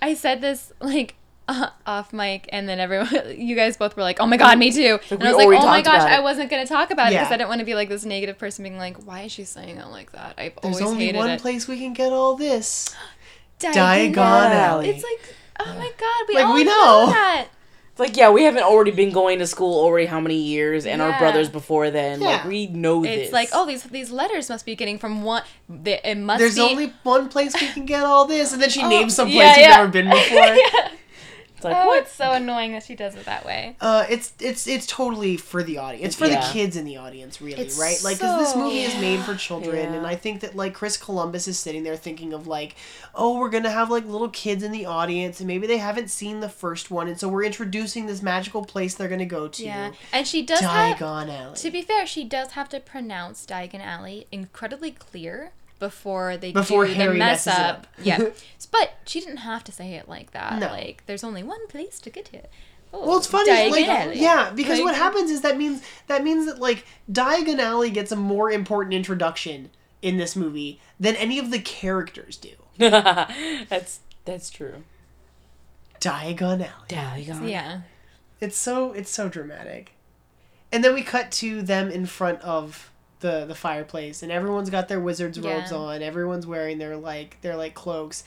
[0.00, 1.14] I said this like
[1.46, 4.72] uh, off mic, and then everyone, you guys both were like, "Oh my god, me
[4.72, 6.00] too!" and I was like, "Oh my gosh.
[6.00, 8.38] I wasn't gonna talk about it because I didn't want to be like this negative
[8.38, 11.18] person being like, why is she saying it like that?" I've There's always only hated
[11.18, 11.42] one it.
[11.42, 12.94] place we can get all this.
[13.60, 14.56] Diagon Diagon Alley.
[14.56, 14.88] Alley.
[14.88, 16.72] It's like, oh my god, we Like, all we know.
[16.72, 17.06] know.
[17.12, 17.48] that.
[17.96, 21.00] It's like yeah, we haven't already been going to school already how many years, and
[21.00, 22.20] our brothers before then.
[22.20, 22.46] Like Yeah.
[22.48, 23.16] we know this.
[23.24, 25.44] It's like, oh, these these letters must be getting from one.
[25.66, 26.60] The, it must There's be.
[26.60, 29.36] only one place we can get all this, and then she Oh, names some place
[29.38, 29.76] yeah, you've yeah.
[29.78, 30.90] never been before.
[31.70, 31.72] Yeah.
[31.72, 32.02] it's like oh, what?
[32.02, 33.76] it's so annoying that she does it that way.
[33.80, 36.06] Uh, it's it's it's totally for the audience.
[36.06, 38.02] It's for the kids in the audience, really, It's right?
[38.02, 39.98] Like, because this so- movie is made for children, Yeah.
[39.98, 42.76] and I think that like Chris Columbus is sitting there thinking of like,
[43.14, 46.40] oh, we're gonna have like little kids in the audience, and maybe they haven't seen
[46.40, 49.64] the first one, and so we're introducing this magical place they're gonna go to.
[49.64, 50.96] Yeah, and she does have.
[50.96, 51.56] Diagon Alley.
[51.56, 56.86] To be fair, she does have to pronounce Diagon Alley incredibly clear before they Before
[56.86, 57.58] do Harry the mess up.
[57.58, 57.86] up.
[58.02, 58.18] yeah,
[58.70, 60.58] but she didn't have to say it like that.
[60.58, 60.68] No.
[60.68, 62.50] Like, there's only one place to get it.
[62.92, 64.20] Oh, Well, it's funny, Diagon like, Alley.
[64.20, 68.16] yeah, because what happens is that means that means that like Diagon Alley gets a
[68.16, 69.70] more important introduction
[70.02, 72.50] in this movie than any of the characters do.
[72.78, 74.84] that's that's true.
[76.00, 76.70] Diagon Alley.
[76.90, 77.80] Yeah, you got Yeah.
[78.40, 79.92] It's so it's so dramatic.
[80.72, 84.88] And then we cut to them in front of the the fireplace and everyone's got
[84.88, 85.54] their wizard's Yeah.
[85.58, 86.02] robes on.
[86.02, 88.24] Everyone's wearing their like their like cloaks.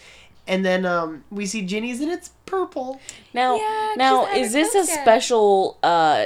[0.48, 3.00] And then um we see Ginny's and it's purple.
[3.34, 5.02] Now, Yeah, now is this a yet.
[5.02, 6.26] special uh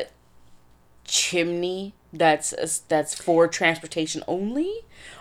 [1.05, 4.71] chimney that's that's for transportation only,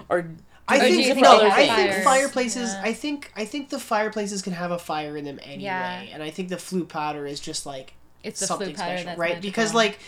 [0.09, 0.31] or
[0.69, 2.83] I Or think no, I think fireplaces Yeah.
[2.85, 5.63] I think I think the fireplaces can have a fire in them anyway.
[5.65, 6.01] Yeah.
[6.13, 9.19] And I think the Floo powder is just like It's the something powder special, that's
[9.19, 9.29] right?
[9.31, 9.51] magical.
[9.51, 9.99] Because like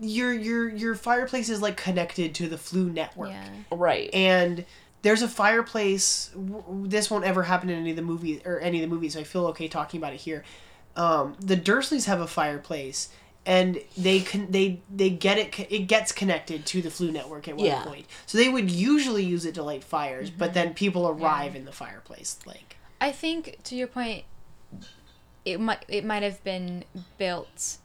[0.00, 3.30] your your your fireplace is like connected to the Floo network.
[3.30, 3.48] Yeah.
[3.70, 4.08] right?
[4.14, 4.64] and
[5.02, 6.30] there's a fireplace.
[6.34, 8.92] w- w- This won't ever happen in any of the movies or any of the
[8.94, 10.42] movies, so I feel okay talking about it here.
[10.96, 13.10] Um, the Dursleys have a fireplace,
[13.44, 15.60] and they can they they get it.
[15.70, 17.84] It gets connected to the Floo network at one Yeah.
[17.84, 18.06] point.
[18.24, 21.60] So they would usually use it to light fires, but then people arrive Yeah.
[21.60, 22.38] in the fireplace.
[22.46, 24.24] Like I think to your point,
[25.44, 26.84] it might it might have been
[27.18, 27.76] built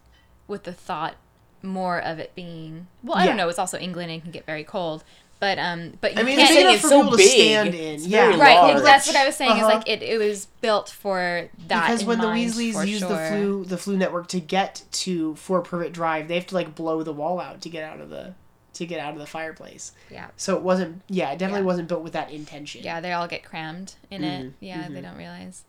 [0.48, 1.16] with the thought
[1.64, 3.18] more of it being well.
[3.18, 3.28] I Yeah.
[3.28, 3.50] don't know.
[3.50, 5.04] It's also England and it can get very cold,
[5.40, 7.20] but um, but you I mean, can't- it's big enough it's for so big.
[7.20, 7.96] to stand in.
[7.96, 8.56] It's yeah, very right.
[8.56, 8.84] large.
[8.84, 9.52] That's what I was saying.
[9.52, 9.76] Is Uh-huh.
[9.76, 13.08] like it, it was built for that because in when the Weasleys for use the
[13.08, 17.04] Floo the Floo network to get to Four Privet Drive, they have to like blow
[17.04, 18.34] the wall out to get out of the
[18.74, 19.92] to get out of the fireplace.
[20.10, 20.28] Yeah.
[20.38, 21.02] So it wasn't.
[21.10, 21.66] Yeah, it definitely Yeah.
[21.66, 22.84] wasn't built with that intention.
[22.84, 24.46] Yeah, they all get crammed in it.
[24.46, 25.04] Mhm, Yeah, they mhm.
[25.04, 25.64] don't realize.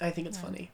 [0.00, 0.70] I think it's funny.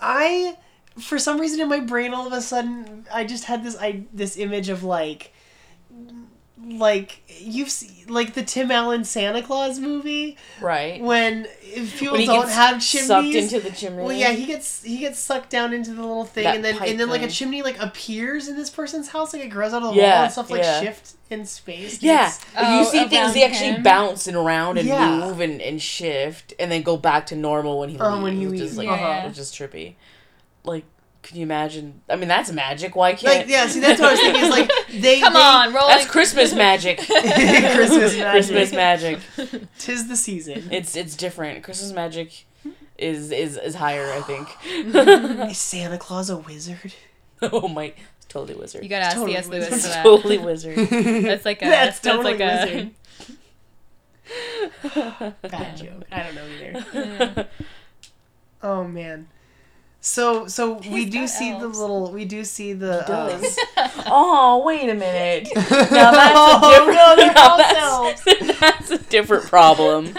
[0.00, 0.56] I,
[1.00, 4.04] for some reason, in my brain, all of a sudden, I just had this I
[4.12, 5.32] this image of like,
[6.66, 11.00] like you've seen like the Tim Allen Santa Claus movie right.
[11.02, 13.06] when if people When he don't gets have chimneys.
[13.08, 14.02] sucked into the chimney.
[14.04, 16.78] well, yeah, he gets he gets sucked down into the little thing, That and then
[16.82, 19.82] and then like a chimney like appears in this person's house, like it grows out
[19.82, 20.80] of the wall and stuff like yeah.
[20.80, 22.02] shift in space.
[22.02, 23.82] Yeah, Oh, you see things around they actually him?
[23.82, 25.18] bounce and around and Yeah.
[25.20, 28.22] move and, and shift and then go back to normal when he Oh, leaves.
[28.22, 29.26] when he which leaves, is like uh-huh, yeah.
[29.26, 29.94] which is trippy.
[30.64, 30.84] Like,
[31.22, 32.02] can you imagine?
[32.08, 32.96] I mean, that's magic.
[32.96, 33.38] Why can't?
[33.40, 34.44] Like yeah, see that's what I was thinking.
[34.44, 34.70] Is like
[35.02, 36.98] they Come they, on, roll that's Christmas magic.
[36.98, 38.30] Christmas magic.
[38.30, 39.18] Christmas magic.
[39.78, 40.68] Tis the season.
[40.70, 41.62] It's it's different.
[41.64, 42.44] Christmas magic
[42.98, 44.12] is is is higher.
[44.12, 44.48] I think.
[45.50, 46.94] Is Santa Claus a wizard?
[47.42, 47.92] oh my,
[48.28, 48.82] totally wizard.
[48.82, 49.48] You gotta ask Totally C.S.
[49.48, 49.82] Lewis wizard.
[49.82, 50.02] for that.
[50.02, 50.76] totally wizard.
[50.76, 51.64] That's like a.
[51.66, 52.90] That's That's, totally like a.
[54.92, 55.30] wizard.
[55.42, 56.04] Bad joke.
[56.12, 57.48] I don't know either.
[58.62, 59.28] Oh man.
[60.06, 63.50] So so we do got see the little we do see the uh,
[64.06, 65.48] oh, wait a minute.
[65.56, 66.96] Now that's Oh, a different.
[66.98, 70.12] no, they're now house that's, that's a different problem.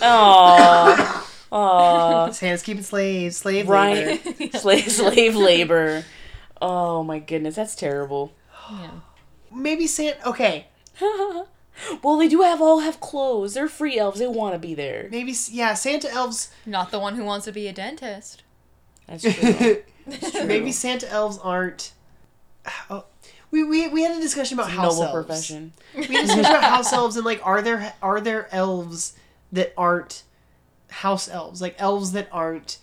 [0.00, 4.24] Oh, oh, Santa's keeping slaves, slave right.
[4.24, 4.58] labor.
[4.58, 6.04] slave slave labor.
[6.60, 8.32] Oh my goodness, that's terrible.
[8.70, 8.90] Yeah.
[9.52, 10.24] Maybe Santa.
[10.24, 10.68] Okay,
[11.00, 13.54] well, they do have all have clothes.
[13.54, 14.20] They're free elves.
[14.20, 15.08] They want to be there.
[15.10, 15.74] maybe yeah.
[15.74, 16.52] Santa elves.
[16.64, 18.44] Not the one who wants to be a dentist.
[19.12, 19.82] That's true.
[20.46, 21.92] maybe Santa elves aren't.
[22.90, 23.04] Oh,
[23.50, 25.26] we, we we had a discussion about house Noble elves.
[25.26, 25.72] profession.
[25.94, 29.14] We had a discussion about house elves and like are there are there elves
[29.52, 30.22] that aren't
[30.90, 32.78] house elves like elves that aren't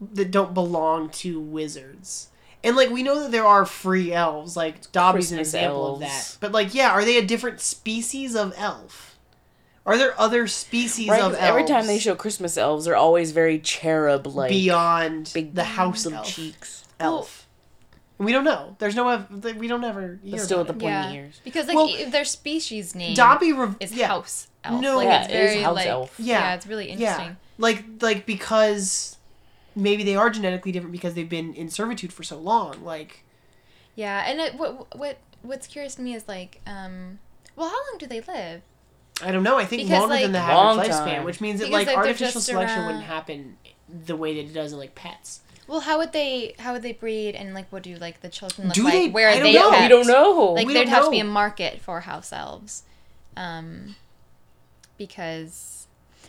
[0.00, 2.28] that don't belong to wizards.
[2.62, 6.00] And like we know that there are free elves, like Dobby's an Christmas example of
[6.00, 6.36] that.
[6.40, 9.13] But like, yeah, are they a different species of elf?
[9.86, 11.46] Are there other species Right, of 'cause elves?
[11.48, 14.48] every time they show Christmas elves, they're always very cherub like.
[14.48, 16.26] beyond big the house some elf.
[16.26, 16.84] cheeks.
[16.98, 17.46] elf.
[18.16, 18.76] we don't know.
[18.78, 19.26] There's no.
[19.58, 20.20] We don't ever.
[20.22, 20.90] Hear But still about with the it.
[20.90, 21.20] pointy Yeah.
[21.22, 21.40] ears.
[21.44, 24.06] Because like Well, their species name Dobby re- is yeah.
[24.06, 24.80] house elf.
[24.80, 24.96] No.
[24.96, 26.14] like, Yeah, it's it is very house like elf.
[26.18, 26.38] Yeah.
[26.38, 26.54] yeah.
[26.54, 27.26] it's really interesting.
[27.26, 29.16] Yeah, like like because
[29.74, 32.82] maybe they are genetically different because they've been in servitude for so long.
[32.84, 33.24] Like
[33.96, 37.18] Yeah, and it, what what what's curious to me is like, um,
[37.56, 38.62] well, how long do they live?
[39.22, 39.56] I don't know.
[39.58, 41.24] I think Because, longer than the like- Long average lifespan, time.
[41.24, 43.56] which means that Because, like like, they're artificial just selection around- wouldn't happen
[44.06, 45.40] the way that it does in like pets.
[45.66, 48.66] Well, how would they how would they breed and like what do like the children
[48.68, 48.92] look Do like?
[48.92, 49.70] they- Where I are don't they know.
[49.70, 49.82] kept?
[49.82, 50.52] We don't know.
[50.52, 51.30] Like We there'd don't have to be a know.
[51.30, 52.82] market for house elves,
[53.36, 53.94] um,
[54.98, 55.86] because.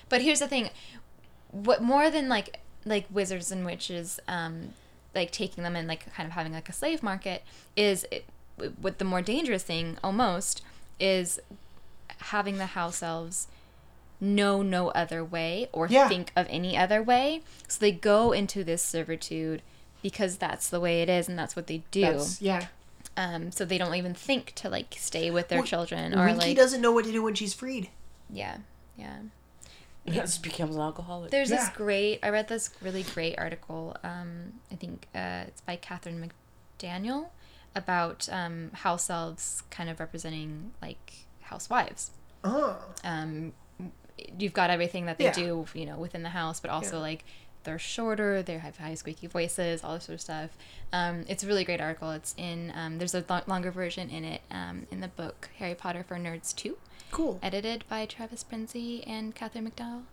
[0.08, 0.70] But here's the thing,
[1.52, 4.74] what more than like like wizards and witches, um,
[5.16, 7.44] like taking them and like kind of having like a slave market
[7.76, 8.26] is it,
[8.80, 10.62] what the more dangerous thing almost
[11.00, 11.40] is
[12.20, 13.48] having the house elves
[14.22, 16.08] know no other way or Yeah.
[16.08, 17.42] think of any other way.
[17.68, 19.62] So they go into this servitude
[20.02, 22.02] because that's the way it is and that's what they do.
[22.02, 22.68] That's, yeah.
[23.18, 26.48] Um, so they don't even think to like stay with their Well, children or Winky
[26.48, 27.90] like doesn't know what to do when she's freed.
[28.30, 28.58] yeah,
[28.98, 29.18] yeah.
[30.08, 31.32] just becomes an alcoholic.
[31.32, 32.20] There's this great.
[32.24, 33.96] I read this really great article.
[34.04, 36.30] Um, I think uh, it's by Kathryn
[36.80, 37.30] McDaniel
[37.76, 42.12] about um, house elves kind of representing like housewives.
[42.44, 42.78] Oh.
[43.04, 43.54] um,
[44.38, 45.34] you've got everything that they Yeah.
[45.34, 47.02] do, you know, within the house, but also Yeah.
[47.02, 47.26] like
[47.64, 50.52] they're shorter, they have high squeaky voices, all this sort of stuff.
[50.94, 52.12] Um, it's a really great article.
[52.12, 55.74] It's in um, there's a lo- longer version in it um, in the book Harry
[55.76, 56.78] Potter for Nerds Two,
[57.12, 57.40] Cool.
[57.42, 60.04] edited by Travis Prinzi and Kathryn McDaniel.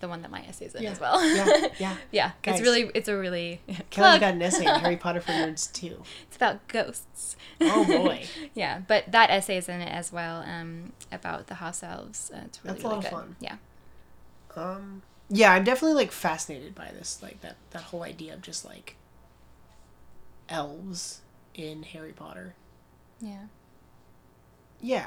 [0.00, 0.90] The one that my essay's in Yeah.
[0.90, 1.24] as well.
[1.24, 1.96] Yeah, yeah.
[2.12, 2.32] yeah.
[2.46, 2.58] Nice.
[2.58, 4.20] It's really it's a really Kelly's plug.
[4.20, 6.02] got an essay in Harry Potter for Nerds Two.
[6.26, 7.36] It's about ghosts.
[7.60, 8.24] Oh, boy.
[8.54, 12.30] yeah, but that essay is in it as well um, about the house elves.
[12.34, 13.36] Uh, it's really, That's a really lot of fun.
[13.40, 13.56] Yeah.
[14.56, 18.64] Um, yeah, I'm definitely like fascinated by this, like that that whole idea of just
[18.64, 18.96] like
[20.48, 21.20] elves
[21.54, 22.54] in Harry Potter.
[23.20, 23.44] Yeah.
[24.80, 25.06] Yeah,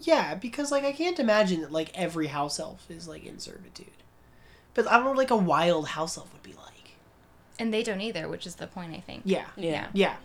[0.00, 3.86] yeah, because like I can't imagine that like every house elf is like in servitude,
[4.74, 6.94] but I don't know what, like a wild house elf would be like.
[7.58, 9.22] And they don't either, which is the point, I think.
[9.26, 9.88] Yeah, yeah.
[9.92, 10.16] yeah,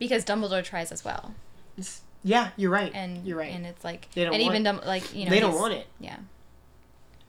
[0.00, 1.34] Because Dumbledore tries as well,
[2.24, 2.50] yeah.
[2.56, 2.90] You're right.
[2.94, 3.54] and you're right.
[3.54, 5.86] And it's like, They don't and even want- like you know, they don't want it.
[6.00, 6.16] Yeah.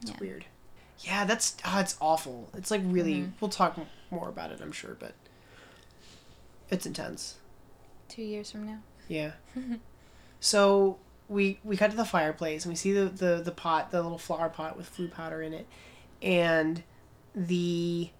[0.02, 0.16] It's Yeah.
[0.20, 0.44] weird.
[1.00, 2.48] Yeah, that's oh, it's awful.
[2.56, 3.14] It's like really.
[3.20, 3.30] Mm-hmm.
[3.40, 3.78] We'll talk
[4.10, 5.12] more about it, I'm sure, but
[6.70, 7.36] it's intense.
[8.08, 8.78] Two years from now.
[9.06, 9.32] Yeah.
[10.40, 14.02] so we we cut to the fireplace and we see the, the the pot, the
[14.02, 15.66] little flower pot with Floo powder in it,
[16.22, 16.82] and
[17.34, 18.10] the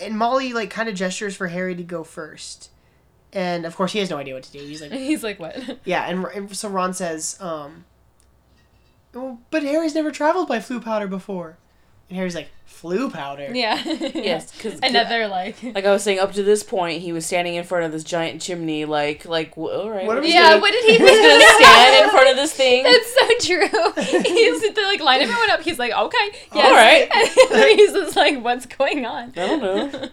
[0.00, 2.70] and Molly like kind of gestures for Harry to go first,
[3.32, 4.58] and of course he has no idea what to do.
[4.58, 5.78] He's like, He's like, what?
[5.84, 7.84] yeah, and, and so Ron says, um,
[9.14, 11.58] "Oh, but Harry's never traveled by Floo powder before,
[12.08, 13.50] and Harry's like, Floo powder.
[13.52, 13.82] yeah.
[13.84, 15.60] Yes, because Another like.
[15.64, 18.04] like I was saying, up to this point, he was standing in front of this
[18.04, 20.50] giant chimney, like like w- all right, What are we're Yeah.
[20.50, 21.22] gonna- What did he we're just
[21.58, 22.84] gonna stand in front of this thing.
[22.84, 24.22] That's so true.
[24.22, 25.62] He's to like line everyone up.
[25.62, 26.64] He's like, okay, yes.
[26.66, 27.08] All right.
[27.12, 29.30] And he's just like, what's going on?
[29.36, 30.08] I don't know.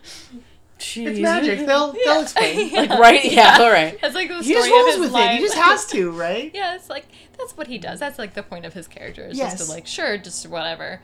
[0.80, 1.08] Jeez.
[1.08, 1.60] It's magic.
[1.66, 2.72] They'll they'll explain.
[2.74, 3.24] Like right?
[3.24, 3.58] Yeah.
[3.62, 3.98] All right.
[4.02, 5.32] That's like the He story just of rolls his with life.
[5.32, 5.36] it.
[5.36, 6.52] He just has to, right?
[6.54, 7.06] Yeah, it's like
[7.38, 8.00] that's what he does.
[8.00, 9.26] That's like the point of his character.
[9.26, 9.54] Is Yes.
[9.58, 11.02] just to like, sure, just whatever.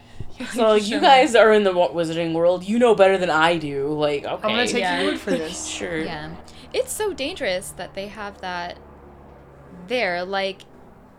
[0.54, 2.64] So Just you show guys are in the wizarding world.
[2.64, 3.88] You know better than I do.
[3.94, 4.34] Like okay.
[4.34, 5.02] I'm gonna take Yeah.
[5.02, 5.66] your word for this.
[5.68, 5.98] Sure.
[6.00, 6.36] Yeah.
[6.74, 8.78] It's so dangerous that they have that
[9.88, 10.24] there.
[10.26, 10.62] Like,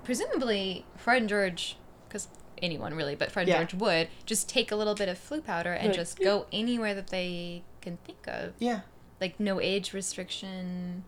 [0.05, 1.77] presumably, Fred and George,
[2.09, 2.29] because
[2.61, 3.59] anyone really, but Fred and Yeah.
[3.65, 6.95] George would just take a little bit of Floo powder and Like, just go anywhere
[6.95, 8.55] that they can think of.
[8.59, 8.81] Yeah.
[9.21, 11.05] Like, no age restriction.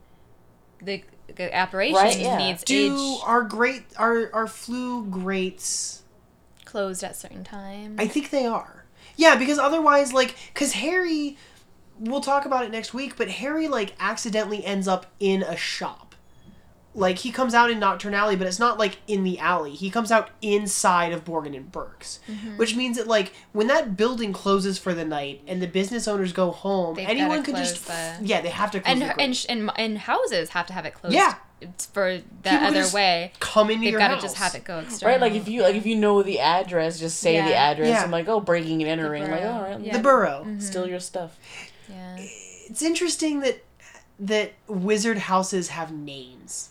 [0.82, 1.02] The,
[1.34, 2.36] the operation Right, yeah.
[2.36, 6.02] needs Do age our great our our flu greats?
[6.66, 7.96] closed at certain times.
[8.00, 8.84] I think they are.
[9.16, 11.36] Yeah, because otherwise, like, because Harry,
[12.00, 13.16] we'll talk about it next week.
[13.16, 16.03] But Harry like accidentally ends up in a shop
[16.96, 19.72] like he comes out in Knockturn Alley, but it's not like in the alley.
[19.72, 22.56] He comes out inside of Borgin and Burke's, Mm-hmm.
[22.56, 26.32] which means that like when that building closes for the night and the business owners
[26.32, 29.20] go home, They've anyone gotta could just the- yeah, they have to close and the
[29.20, 31.14] and, sh- and and houses have to have it closed.
[31.14, 31.34] Yeah.
[31.60, 33.32] it's for the People other just way.
[33.40, 34.22] come into They've your got to house.
[34.22, 35.12] just have it go external.
[35.14, 37.88] Right, like if you like if you know the address, just say the address.
[37.88, 38.04] Yeah.
[38.04, 39.28] I'm like, oh, breaking and entering.
[39.30, 39.96] Like, all right, Yeah.
[39.96, 40.46] the Burrow.
[40.60, 41.38] steal your stuff.
[41.88, 42.16] Yeah.
[42.18, 43.64] It's interesting that
[44.20, 46.70] that wizard houses have names.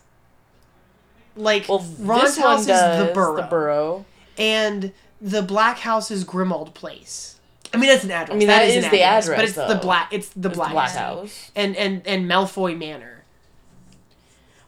[1.35, 4.05] Like Well, Ron's this house does is the Burrow, The Burrow.
[4.37, 4.91] and
[5.21, 7.39] the black house is Grimmauld Place.
[7.73, 8.35] I mean, that's an address.
[8.35, 10.13] I mean, that is is an the address, but address, it's the black.
[10.13, 11.21] It's the It's black, the Black house.
[11.21, 11.51] House.
[11.55, 13.23] and and and Malfoy Manor.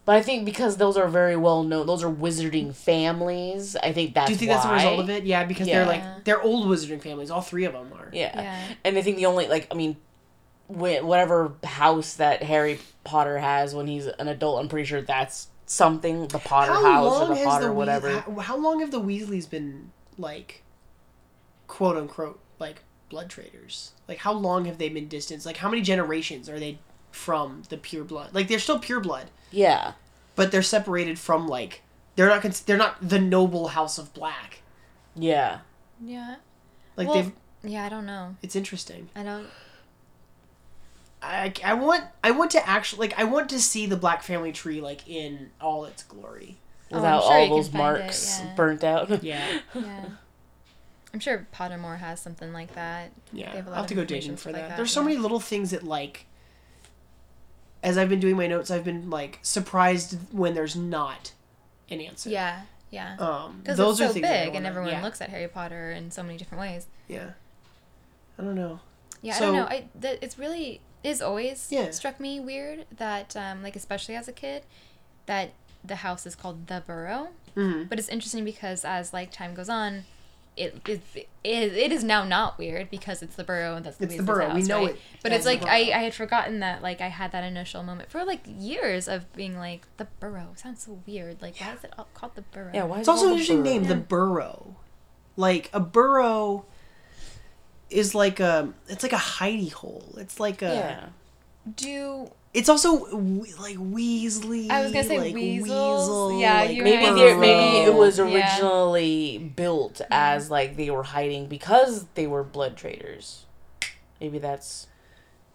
[0.05, 3.75] But I think because those are very well known, those are wizarding families.
[3.75, 4.27] I think that's.
[4.27, 5.23] Do you think that's a result of it?
[5.25, 7.29] Yeah, because they're like they're old wizarding families.
[7.31, 8.09] All three of them are.
[8.13, 8.31] Yeah.
[8.41, 8.63] Yeah.
[8.83, 9.97] and I think the only like I mean,
[10.67, 16.27] whatever house that Harry Potter has when he's an adult, I'm pretty sure that's something
[16.27, 18.09] the Potter How house or long the has Potter the whatever.
[18.09, 20.63] Weas- how, how long have the Weasleys been like,
[21.67, 23.91] quote unquote, like blood traitors?
[24.07, 25.45] Like how long have they been distanced?
[25.45, 26.79] Like how many generations are they
[27.11, 28.33] from the pure blood?
[28.33, 29.93] Like they're still pure blood, yeah,
[30.35, 31.81] but they're separated from like
[32.15, 34.61] they're not cons- they're not the noble house of black.
[35.15, 35.59] yeah.
[36.03, 36.35] Yeah.
[36.97, 37.31] Like Well- they've
[37.63, 37.85] Yeah.
[37.85, 38.35] I don't know.
[38.41, 39.09] it's interesting.
[39.15, 39.47] I don't.
[41.25, 44.51] I, I want I want to actually like I want to see the black family
[44.51, 46.57] tree like in all its glory.
[46.91, 48.55] Oh, Without sure all those find it, marks yeah.
[48.55, 49.23] burnt out.
[49.23, 50.05] Yeah, Yeah.
[51.13, 53.11] I'm sure Pottermore has something like that.
[53.31, 53.51] yeah.
[53.51, 54.69] They have a I'll lot have to go digging information for like that.
[54.69, 55.07] that, There's so yeah.
[55.07, 56.25] many little things that like.
[57.83, 61.33] As I've been doing my notes, I've been like surprised when there's not
[61.89, 62.29] an answer.
[62.29, 62.61] Yeah.
[62.89, 63.15] Yeah.
[63.19, 65.91] Um, Because those it's are so things big, and everyone yeah, looks at Harry Potter
[65.91, 66.87] in so many different ways.
[67.07, 67.31] Yeah.
[68.39, 68.79] I don't know.
[69.21, 69.65] Yeah, I don't know.
[69.65, 71.91] I that it's really is always Yeah.
[71.91, 74.63] struck me weird that um like especially as a kid
[75.25, 75.51] that
[75.83, 79.69] the house is called the Burrow, hmm but it's interesting because as like time goes
[79.69, 80.05] on,
[80.57, 81.27] it it, it,
[81.73, 84.27] it is now not weird because it's the Burrow and that's the It's the Weasley's
[84.27, 84.55] Burrow.
[84.55, 84.95] We know right?
[84.95, 88.09] it But it's like I, I had forgotten that like I had that initial moment
[88.09, 91.41] for like years of being like the Burrow sounds so weird.
[91.41, 92.71] Like why is it called the Burrow?
[92.73, 93.73] yeah, why is It's it also an called interesting Burrow?
[93.73, 94.75] name, the burrow.
[95.37, 96.65] Like a burrow
[97.89, 100.15] is like a it's like a hidey hole.
[100.17, 101.05] It's like a Yeah.
[101.75, 103.05] Do It's also
[103.59, 104.69] like Weasley.
[104.69, 105.69] I was gonna say like weasels.
[105.69, 107.15] Weasel, Yeah, like Maybe right.
[107.15, 107.97] there, maybe it burrow.
[107.97, 108.25] was Yeah.
[108.25, 110.13] originally built mm-hmm.
[110.13, 113.45] as like they were hiding because they were blood traitors.
[114.21, 114.87] Maybe that's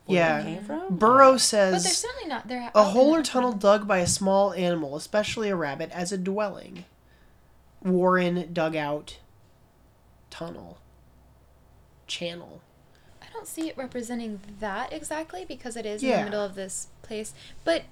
[0.07, 0.41] where Yeah.
[0.41, 0.97] it came from.
[0.97, 2.49] Burrow says but they're certainly not.
[2.49, 6.19] They're a hole or tunnel dug by a small animal, especially a rabbit, as a
[6.19, 6.85] dwelling.
[7.83, 9.19] Warren dugout
[10.29, 10.79] tunnel
[12.11, 12.61] channel.
[13.23, 16.89] I don't see it representing that exactly because it is in the middle of this
[17.03, 17.33] place.
[17.65, 17.85] But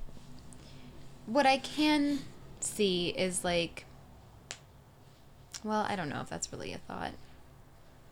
[1.27, 2.21] what I can
[2.61, 3.85] see is like,
[5.65, 7.13] well, I don't know if that's really a thought.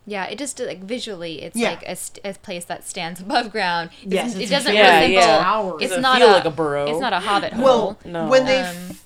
[0.09, 1.71] Yeah, it just like visually, it's Yeah.
[1.71, 3.91] like a, st- a place that stands above ground.
[4.05, 5.15] It's- Yes, it doesn't Yeah, resemble.
[5.21, 5.39] yeah.
[5.43, 5.77] Tower.
[5.81, 6.87] It's Doesn't feel a, like a burrow.
[6.91, 7.65] It's not a hobbit hole.
[7.65, 8.29] Well, No.
[8.29, 9.05] when they, Um, f-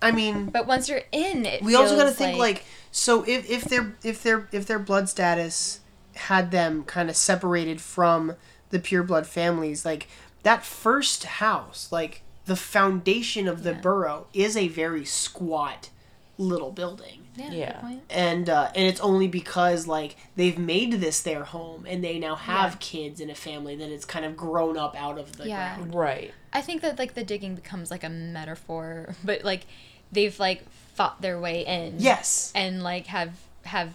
[0.00, 3.22] I mean, but once you're in, it we also got to feels think like so
[3.22, 5.78] if if their if their if their blood status
[6.14, 8.34] had them kind of separated from
[8.70, 10.08] the pure blood families like
[10.42, 13.80] that first house like the foundation of the Yeah.
[13.80, 15.90] burrow is a very squat
[16.38, 17.80] little building yeah, Yeah.
[17.80, 18.02] point.
[18.10, 22.34] and uh, and it's only because like they've made this their home and they now
[22.34, 22.78] have Yeah.
[22.80, 25.76] kids in a family that it's kind of grown up out of the Yeah.
[25.76, 26.32] ground right.
[26.52, 29.66] I think that like the digging becomes like a metaphor, but like
[30.10, 31.96] they've like fought their way in.
[31.98, 33.94] yes And like have have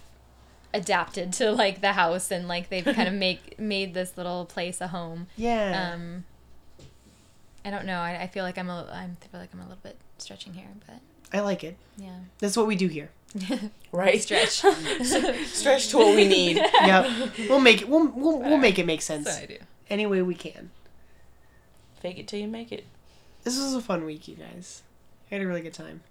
[0.74, 4.80] adapted to like the house and like they've kind of make made this little place
[4.80, 5.26] a home.
[5.36, 6.24] yeah Um
[7.64, 7.98] I don't know.
[7.98, 10.68] I, I feel like I'm a I feel like I'm a little bit stretching here,
[10.86, 11.00] but
[11.30, 12.20] i like it yeah.
[12.38, 13.10] that's what we do here
[13.92, 14.20] Right.
[14.22, 14.62] Stretch.
[15.46, 16.56] Stretch to what we need.
[16.56, 17.10] yep
[17.50, 19.58] we'll make it we'll, we'll, we'll make it make sense I do.
[19.90, 20.70] any way we can
[22.00, 22.84] Fake it till you make it.
[23.42, 24.82] This was a fun week, you guys.
[25.30, 26.02] I had a really good time.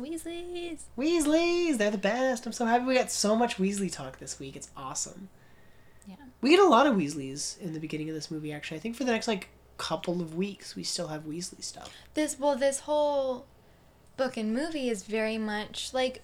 [0.00, 0.80] Weasleys.
[0.98, 2.46] Weasleys, they're the best.
[2.46, 4.56] I'm so happy we got so much Weasley talk this week.
[4.56, 5.28] It's awesome.
[6.06, 6.16] Yeah.
[6.40, 8.78] We get a lot of Weasleys in the beginning of this movie, actually.
[8.78, 11.92] I think for the next, like, couple of weeks, we still have Weasley stuff.
[12.14, 13.46] This well, this whole
[14.16, 16.22] book and movie is very much like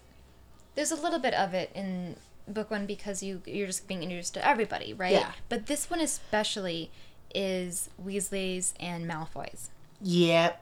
[0.75, 4.35] there's a little bit of it in book one because you you're just being introduced
[4.35, 5.13] to everybody, right?
[5.13, 5.33] Yeah.
[5.49, 6.91] But this one especially
[7.35, 9.71] is Weasley's and Malfoy's.
[10.01, 10.55] Yeah.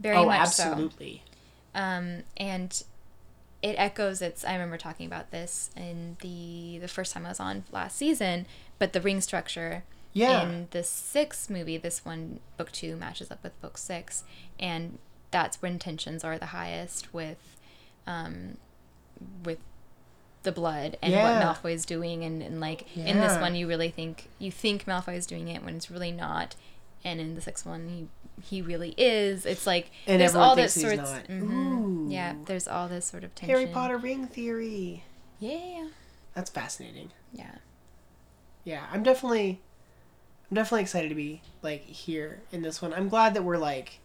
[0.00, 1.22] Very oh, much absolutely.
[1.24, 1.33] so.
[1.74, 2.82] Um, and
[3.62, 4.44] it echoes its.
[4.44, 8.46] I remember talking about this in the the first time I was on last season,
[8.78, 10.42] but the ring structure Yeah.
[10.42, 14.22] in the sixth movie, this one, book two, matches up with book six.
[14.60, 14.98] And
[15.30, 17.56] that's when tensions are the highest with
[18.06, 18.56] um
[19.44, 19.58] with
[20.42, 21.50] the blood and Yeah.
[21.56, 25.16] what is doing and, and like in this one you really think you think Malfoy
[25.16, 26.54] is doing it when it's really not
[27.02, 28.08] and in the sixth one he
[28.42, 31.28] he really is it's like And there's all this sorts not.
[31.28, 32.10] mhm.
[32.12, 35.04] yeah there's all this sort of tension Harry Potter ring theory.
[35.38, 35.88] yeah
[36.34, 37.10] That's fascinating.
[37.32, 37.56] yeah
[38.64, 39.60] Yeah, I'm definitely
[40.50, 42.92] I'm definitely excited to be like here in this one.
[42.92, 44.00] I'm glad that we're like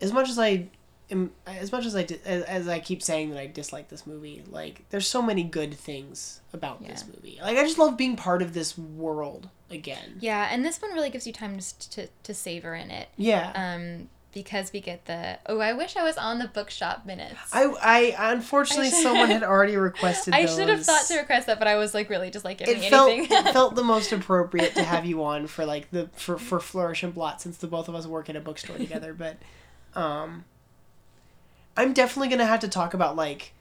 [0.00, 0.68] as much as I
[1.10, 4.06] am as much as I di- as, as I keep saying that I dislike this
[4.06, 7.38] movie, like there's so many good things about this movie.
[7.42, 10.18] Like I just love being part of this world again.
[10.20, 13.50] yeah and this one really gives you time to to, to savor in it Yeah.
[13.54, 18.14] um because we get the oh I wish I was on the bookshop minutes I
[18.16, 21.66] I unfortunately I someone had already requested I should have thought to request that, but
[21.66, 23.36] I was like really just like giving it felt anything.
[23.46, 27.02] it felt the most appropriate to have you on for like the for for Flourish
[27.02, 29.14] and Blot since the both of us work at a bookstore together.
[29.14, 29.38] But
[29.94, 30.44] um,
[31.76, 33.52] I'm definitely gonna have to talk about like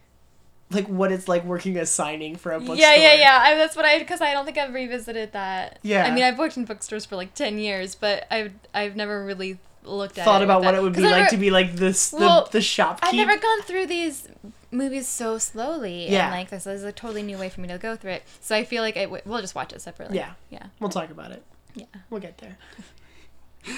[0.71, 2.77] like what it's like working a signing for a bookstore.
[2.77, 3.39] yeah, yeah, yeah.
[3.41, 5.79] I, that's what I because I don't think I've revisited that.
[5.83, 6.05] Yeah.
[6.05, 9.59] I mean, I've worked in bookstores for like ten years, but I've I've never really
[9.83, 11.75] looked at Thought it about what that- it would be like never- to be like
[11.75, 12.99] this the Well, the shopkeep.
[13.03, 14.27] I've never gone through these
[14.71, 16.09] movies so slowly.
[16.09, 16.25] Yeah.
[16.25, 18.23] And like this is a totally new way for me to go through it.
[18.41, 20.17] So I feel like I w- we'll just watch it separately.
[20.17, 20.31] Yeah.
[20.49, 20.65] Yeah.
[20.79, 21.43] We'll talk about it.
[21.75, 21.85] Yeah.
[22.09, 22.57] We'll get there.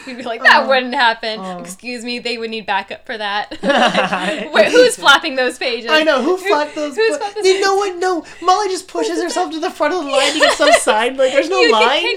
[0.05, 0.67] We'd be like, that Oh.
[0.67, 1.39] wouldn't happen.
[1.39, 1.59] Oh.
[1.59, 3.51] Excuse me, they would need backup for that.
[4.53, 5.89] Wait, who's flapping those pages?
[5.91, 6.95] I know who flapped those.
[6.95, 7.65] Who's flapped those pages?
[7.67, 7.95] what?
[7.97, 11.15] No, Molly just pushes herself to the front of the line to get some sign.
[11.17, 12.15] Like there's no line.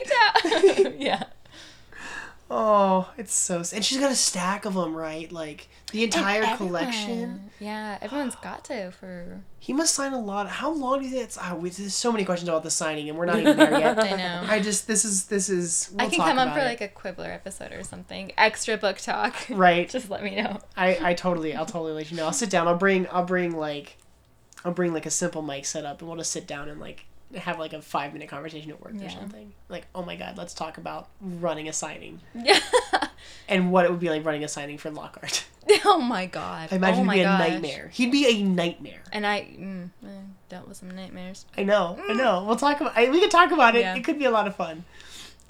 [0.99, 1.25] Yeah.
[2.51, 3.59] Oh, it's so.
[3.73, 5.31] And she's got a stack of them, right?
[5.31, 7.50] Like the entire collection.
[7.61, 9.43] Yeah, everyone's got to for.
[9.59, 10.49] He must sign a lot.
[10.49, 11.39] How long do you think it's?
[11.41, 13.99] Oh, we- there's so many questions about the signing, and we're not even there yet.
[14.03, 14.43] I know.
[14.49, 15.91] I just this is this is.
[15.93, 16.65] We'll I can come on for it.
[16.65, 18.33] like a Quibbler episode or something.
[18.39, 19.35] Extra book talk.
[19.51, 19.89] right.
[19.91, 20.59] Just let me know.
[20.77, 22.25] I I totally I'll totally let you know.
[22.25, 22.67] I'll sit down.
[22.67, 23.99] I'll bring I'll bring like,
[24.65, 27.05] I'll bring like a simple mic setup, and we'll just sit down and like
[27.37, 29.53] have like a five minute conversation at work or something.
[29.69, 32.59] Like, oh my god, let's talk about running a signing Yeah.
[33.49, 35.45] and what it would be like running a signing for Lockhart.
[35.85, 36.69] oh my god.
[36.73, 37.89] I imagine oh my be a nightmare.
[37.93, 39.03] He'd be a nightmare.
[39.13, 40.09] And I mm, I
[40.49, 41.47] dealt with some nightmares.
[41.57, 42.45] I know, I know.
[42.47, 42.97] We'll talk about.
[42.97, 43.81] I, we could talk about it.
[43.81, 43.83] Mm.
[43.83, 43.97] Yeah.
[43.97, 44.85] It could be a lot of fun.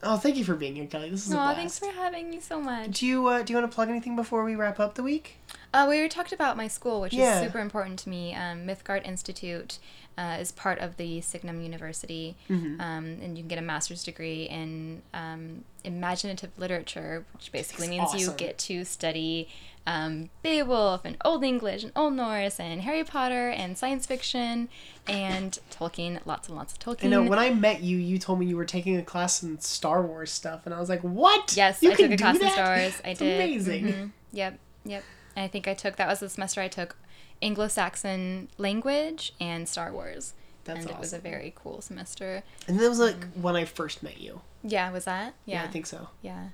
[0.03, 1.11] Oh, thank you for being here, Kelly.
[1.11, 1.57] This is a blast.
[1.59, 3.01] thanks for having me so much.
[3.01, 5.37] Do you uh, do you want to plug anything before we wrap up the week?
[5.73, 7.39] Uh, we talked about my school, which Yeah.
[7.41, 8.35] is super important to me.
[8.35, 9.79] Um, Mythgard Institute
[10.19, 12.81] uh, is part of the Signum University, Mm-hmm.
[12.81, 18.13] um, and you can get a master's degree in um, imaginative literature, which basically That's
[18.15, 19.49] means you get to study
[19.87, 24.69] um, Beowulf and Old English and Old Norse and Harry Potter and science fiction
[25.09, 27.05] and Tolkien, lots and lots of Tolkien.
[27.07, 29.59] I know when I met you, you told me you were taking a class in
[29.61, 31.55] Star Wars stuff, and I was like, "What?
[31.57, 32.45] Yes, you I can took a do class that?
[32.47, 33.01] in Star Wars.
[33.05, 33.41] I It's did.
[33.41, 33.85] Amazing.
[33.87, 34.11] Mhm.
[34.33, 35.05] Yep, yep.
[35.37, 36.97] I think I took that was the semester I took
[37.43, 42.43] Anglo-Saxon language and Star Wars, That's and it was a very cool semester.
[42.69, 44.43] And that was like when I first met you.
[44.63, 45.35] Yeah, was that?
[45.47, 46.09] Yeah, Yeah, I think so.
[46.23, 46.49] yeah,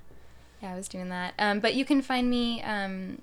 [0.62, 0.72] yeah.
[0.72, 1.34] I was doing that.
[1.38, 2.62] Um, but you can find me.
[2.62, 3.22] Um,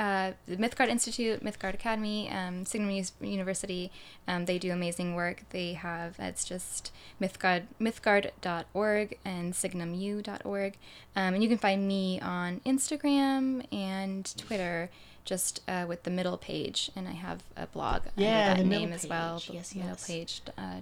[0.00, 3.92] uh, the Mythgard Institute, Mythgard Academy, um, Signum University,
[4.26, 5.42] um, they do amazing work.
[5.50, 6.90] They have, it's just
[7.20, 10.78] mythgard, mythgard.org and signumu.org.
[11.14, 14.88] Um, and you can find me on Instagram and Twitter
[15.26, 16.90] just uh, with the middle page.
[16.96, 19.42] And I have a blog Yeah, under that name as well.
[19.50, 20.06] Yes, yes.
[20.06, 20.80] page, uh.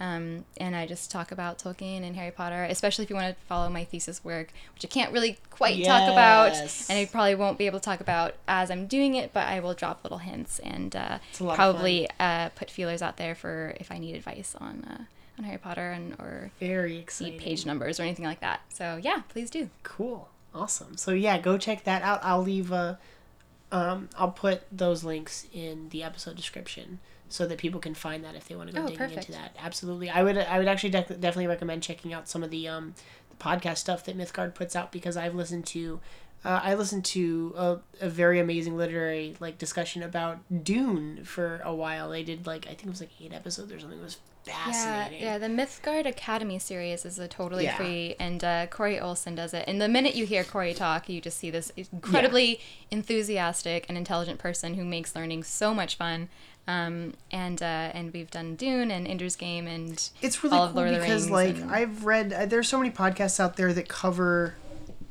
[0.00, 3.44] Um, and I just talk about Tolkien and Harry Potter, especially if you want to
[3.46, 6.52] follow my thesis work, which I can't really quite talk about,
[6.88, 9.58] and I probably won't be able to talk about as I'm doing it, but I
[9.58, 13.16] will drop little hints and uh, It's a lot of probably uh, put feelers out
[13.16, 15.02] there for if I need advice on uh,
[15.38, 17.38] on Harry Potter and or Very exciting.
[17.40, 18.60] page numbers or anything like that.
[18.68, 19.68] So yeah, please do.
[19.82, 20.28] Cool.
[20.54, 20.96] Awesome.
[20.96, 22.20] So yeah, go check that out.
[22.22, 22.94] I'll leave uh
[23.72, 28.34] um I'll put those links in the episode description so that people can find that
[28.34, 29.28] if they want to go Oh, digging perfect.
[29.28, 29.56] into that.
[29.58, 30.08] Absolutely.
[30.10, 32.94] I would I would actually def- definitely recommend checking out some of the um
[33.30, 36.00] the podcast stuff that Mythgard puts out because I've listened to
[36.44, 41.74] uh, I listened to a, a very amazing literary like discussion about Dune for a
[41.74, 42.10] while.
[42.10, 43.98] They did like I think it was like eight episodes or something.
[43.98, 45.20] It was Yeah, fascinating.
[45.20, 45.38] yeah.
[45.38, 47.76] The Mythgard Academy series is a totally Yeah.
[47.76, 49.64] free, and uh, Corey Olsen does it.
[49.66, 52.60] And the minute you hear Corey talk, you just see this incredibly
[53.08, 56.28] enthusiastic and intelligent person who makes learning so much fun.
[56.68, 60.72] Um, and uh, and we've done Dune and Ender's Game and it's really all of
[60.74, 63.56] cool Lord of the because Rings like I've read uh, there's so many podcasts out
[63.56, 64.54] there that cover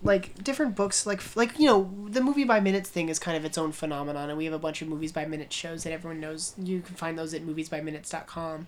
[0.04, 3.44] like different books like like you know the movie by minutes thing is kind of
[3.44, 6.20] its own phenomenon and we have a bunch of movies by minutes shows that everyone
[6.20, 6.54] knows.
[6.62, 8.68] You can find those at moviesbyminutes.com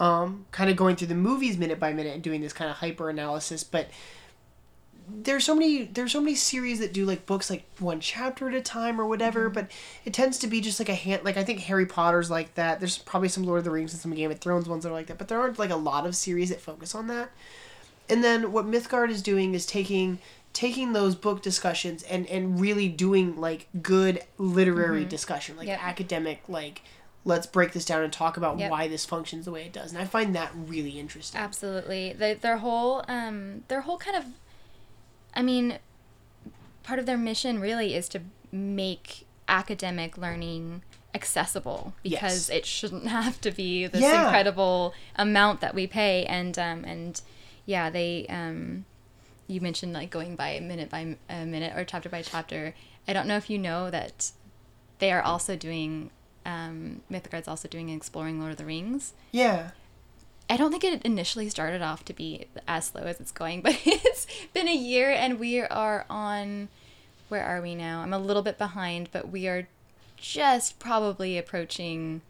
[0.00, 2.78] um kind of going through the movies minute by minute and doing this kind of
[2.78, 3.88] hyper analysis but
[5.08, 8.54] there's so many there's so many series that do like books like one chapter at
[8.54, 9.54] a time or whatever, Mm-hmm.
[9.54, 9.70] but
[10.04, 12.80] it tends to be just like a hand like I think Harry Potter's like that.
[12.80, 14.92] There's probably some Lord of the Rings and some Game of Thrones ones that are
[14.92, 17.30] like that, but there aren't like a lot of series that focus on that.
[18.08, 20.18] And then what Mythgard is doing is taking
[20.52, 25.80] taking those book discussions and and really doing like good literary discussion, like Yep.
[25.82, 26.82] academic like
[27.26, 28.70] let's break this down and talk about Yep.
[28.70, 29.92] why this functions the way it does.
[29.92, 31.40] And I find that really interesting.
[31.40, 32.12] Absolutely.
[32.12, 34.24] They, their whole um their whole kind of
[35.34, 35.78] I mean
[36.82, 38.20] part of their mission really is to
[38.52, 40.82] make academic learning
[41.14, 42.50] accessible because Yes.
[42.50, 44.24] it shouldn't have to be this Yeah.
[44.26, 47.20] incredible amount that we pay and um and
[47.66, 48.84] yeah, they um
[49.46, 52.74] you mentioned like going by minute by uh, minute or chapter by chapter.
[53.06, 54.32] I don't know if you know that
[54.98, 56.10] they are also doing
[56.46, 59.12] um Mythgard's also doing exploring Lord of the Rings.
[59.32, 59.70] Yeah.
[60.48, 63.78] I don't think it initially started off to be as slow as it's going, but
[63.84, 66.68] it's been a year and we are on.
[67.28, 68.00] Where are we now?
[68.02, 69.66] I'm a little bit behind, but we are
[70.16, 72.20] just probably approaching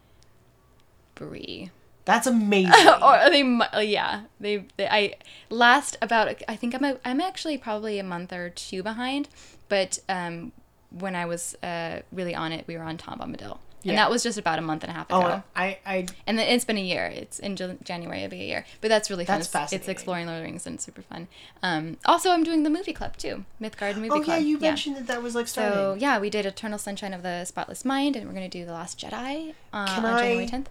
[1.15, 1.69] Bree.
[2.05, 2.87] That's amazing.
[3.01, 4.87] or they, uh, yeah, they, they.
[4.87, 5.15] I
[5.49, 6.41] last about.
[6.47, 6.83] I think I'm.
[6.83, 9.27] A, I'm actually probably a month or two behind,
[9.69, 10.51] but um,
[10.91, 13.91] when I was uh really on it, we were on Tom Bombadil, Yeah.
[13.91, 15.21] and that was just about a month and a half ago.
[15.21, 17.05] oh, I, I And then it's been a year.
[17.05, 18.23] It's in January.
[18.23, 18.65] It'll be a year.
[18.81, 19.35] But that's really fun.
[19.35, 19.81] That's it's, fascinating.
[19.81, 21.27] It's exploring Lord of the Rings and it's super fun.
[21.61, 23.45] Um, also, I'm doing the movie club too.
[23.61, 24.29] Mythgard movie Oh club.
[24.29, 25.73] Oh yeah, you mentioned that that was like starting.
[25.73, 28.73] So yeah, we did Eternal Sunshine of the Spotless Mind, and we're gonna do the
[28.73, 30.67] Last Jedi uh, on January I- 10th.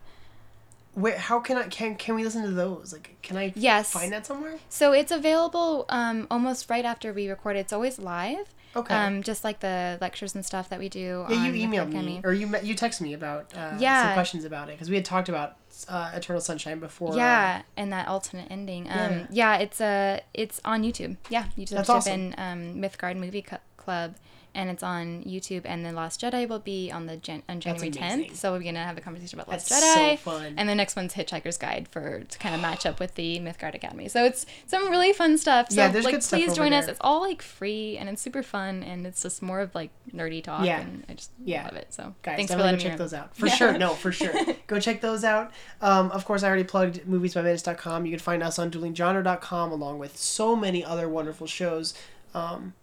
[0.94, 1.18] Where?
[1.18, 1.64] How can I?
[1.68, 2.92] Can Can we listen to those?
[2.92, 3.52] Like, can I?
[3.56, 3.92] Yes.
[3.92, 4.58] Find that somewhere?
[4.68, 7.56] So it's available um, almost right after we record.
[7.56, 8.54] It's always live.
[8.76, 8.94] Okay.
[8.94, 11.24] Um, just like the lectures and stuff that we do.
[11.28, 14.68] yeah, on you emailed me, or you you texted me about uh, some questions about
[14.68, 15.56] it because we had talked about
[15.88, 17.12] uh, Eternal Sunshine before.
[17.12, 18.88] uh, Yeah, and that alternate ending.
[18.90, 19.56] Um, yeah.
[19.58, 21.16] it's uh, it's on YouTube.
[21.28, 22.12] Yeah, you just That's type awesome.
[22.20, 23.44] in um, Mythgard Movie
[23.76, 24.14] Club,
[24.54, 25.62] and it's on YouTube.
[25.64, 28.36] And then Last Jedi will be on the Jan- on January tenth.
[28.36, 30.10] So we're gonna have a conversation about Last That's Jedi.
[30.12, 30.54] so fun.
[30.56, 33.74] And the next one's Hitchhiker's Guide for to kind of match up with the Mythgard
[33.74, 34.08] Academy.
[34.08, 35.70] So it's some really fun stuff.
[35.70, 36.88] So Yeah, there's like good stuff please join us.
[36.88, 40.42] It's all like free and it's super fun and it's just more of like nerdy
[40.42, 40.64] talk.
[40.64, 40.80] Yeah.
[40.80, 41.64] and I just Yeah.
[41.64, 41.92] love it.
[41.92, 43.34] So Guys, thanks for letting me check those out.
[43.36, 43.54] For Yeah.
[43.54, 43.78] sure.
[43.78, 44.32] No, for sure.
[44.66, 45.52] go check those out.
[45.80, 48.06] Um, of course, I already plugged moviesbyminutes.com.
[48.06, 51.94] You can find us on duelinggenre.com along with so many other wonderful shows.
[52.34, 52.74] Um,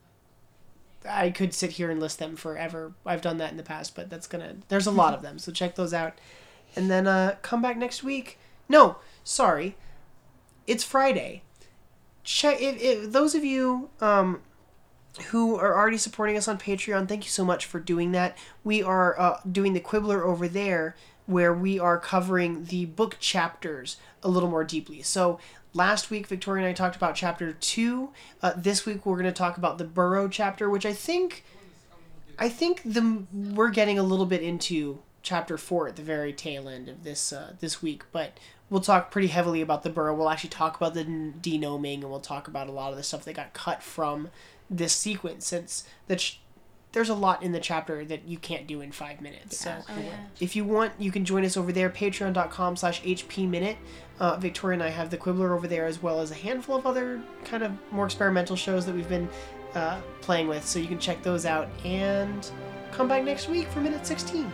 [1.07, 2.93] I could sit here and list them forever.
[3.05, 4.57] I've done that in the past, but that's gonna.
[4.67, 6.13] There's a lot of them, so check those out,
[6.75, 8.37] and then uh, come back next week.
[8.69, 9.75] No, sorry,
[10.67, 11.43] it's Friday.
[12.23, 14.41] Check if those of you um,
[15.29, 18.37] who are already supporting us on Patreon, thank you so much for doing that.
[18.63, 20.95] We are uh, doing the Quibbler over there,
[21.25, 25.01] where we are covering the book chapters a little more deeply.
[25.01, 25.39] So
[25.73, 28.09] last week, Victoria and I talked about chapter two.
[28.41, 31.43] Uh, this week, we're going to talk about the Burrow chapter, which I think,
[32.37, 36.67] I think the we're getting a little bit into chapter four at the very tail
[36.67, 38.37] end of this uh, this week, but.
[38.69, 40.15] We'll talk pretty heavily about the burrow.
[40.15, 43.25] We'll actually talk about the degnoming, and we'll talk about a lot of the stuff
[43.25, 44.29] that got cut from
[44.69, 46.39] this sequence since the ch-
[46.93, 49.57] there's a lot in the chapter that you can't do in five minutes.
[49.57, 50.11] So Oh, yeah.
[50.39, 53.77] if you want you can join us over there patreon.com slash hp minute.
[54.19, 56.85] Uh, victoria and i have the quibbler over there as well as a handful of
[56.85, 59.27] other kind of more experimental shows that we've been
[59.73, 60.63] uh, playing with.
[60.65, 62.49] So you can check those out and
[62.91, 64.51] come back next week for minute 16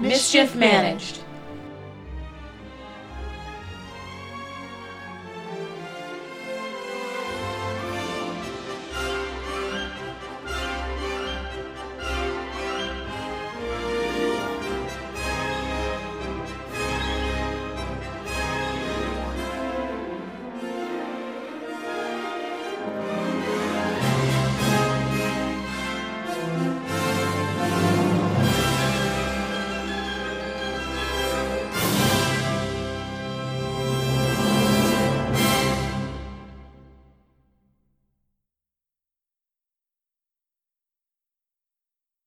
[0.00, 1.20] Mischief managed.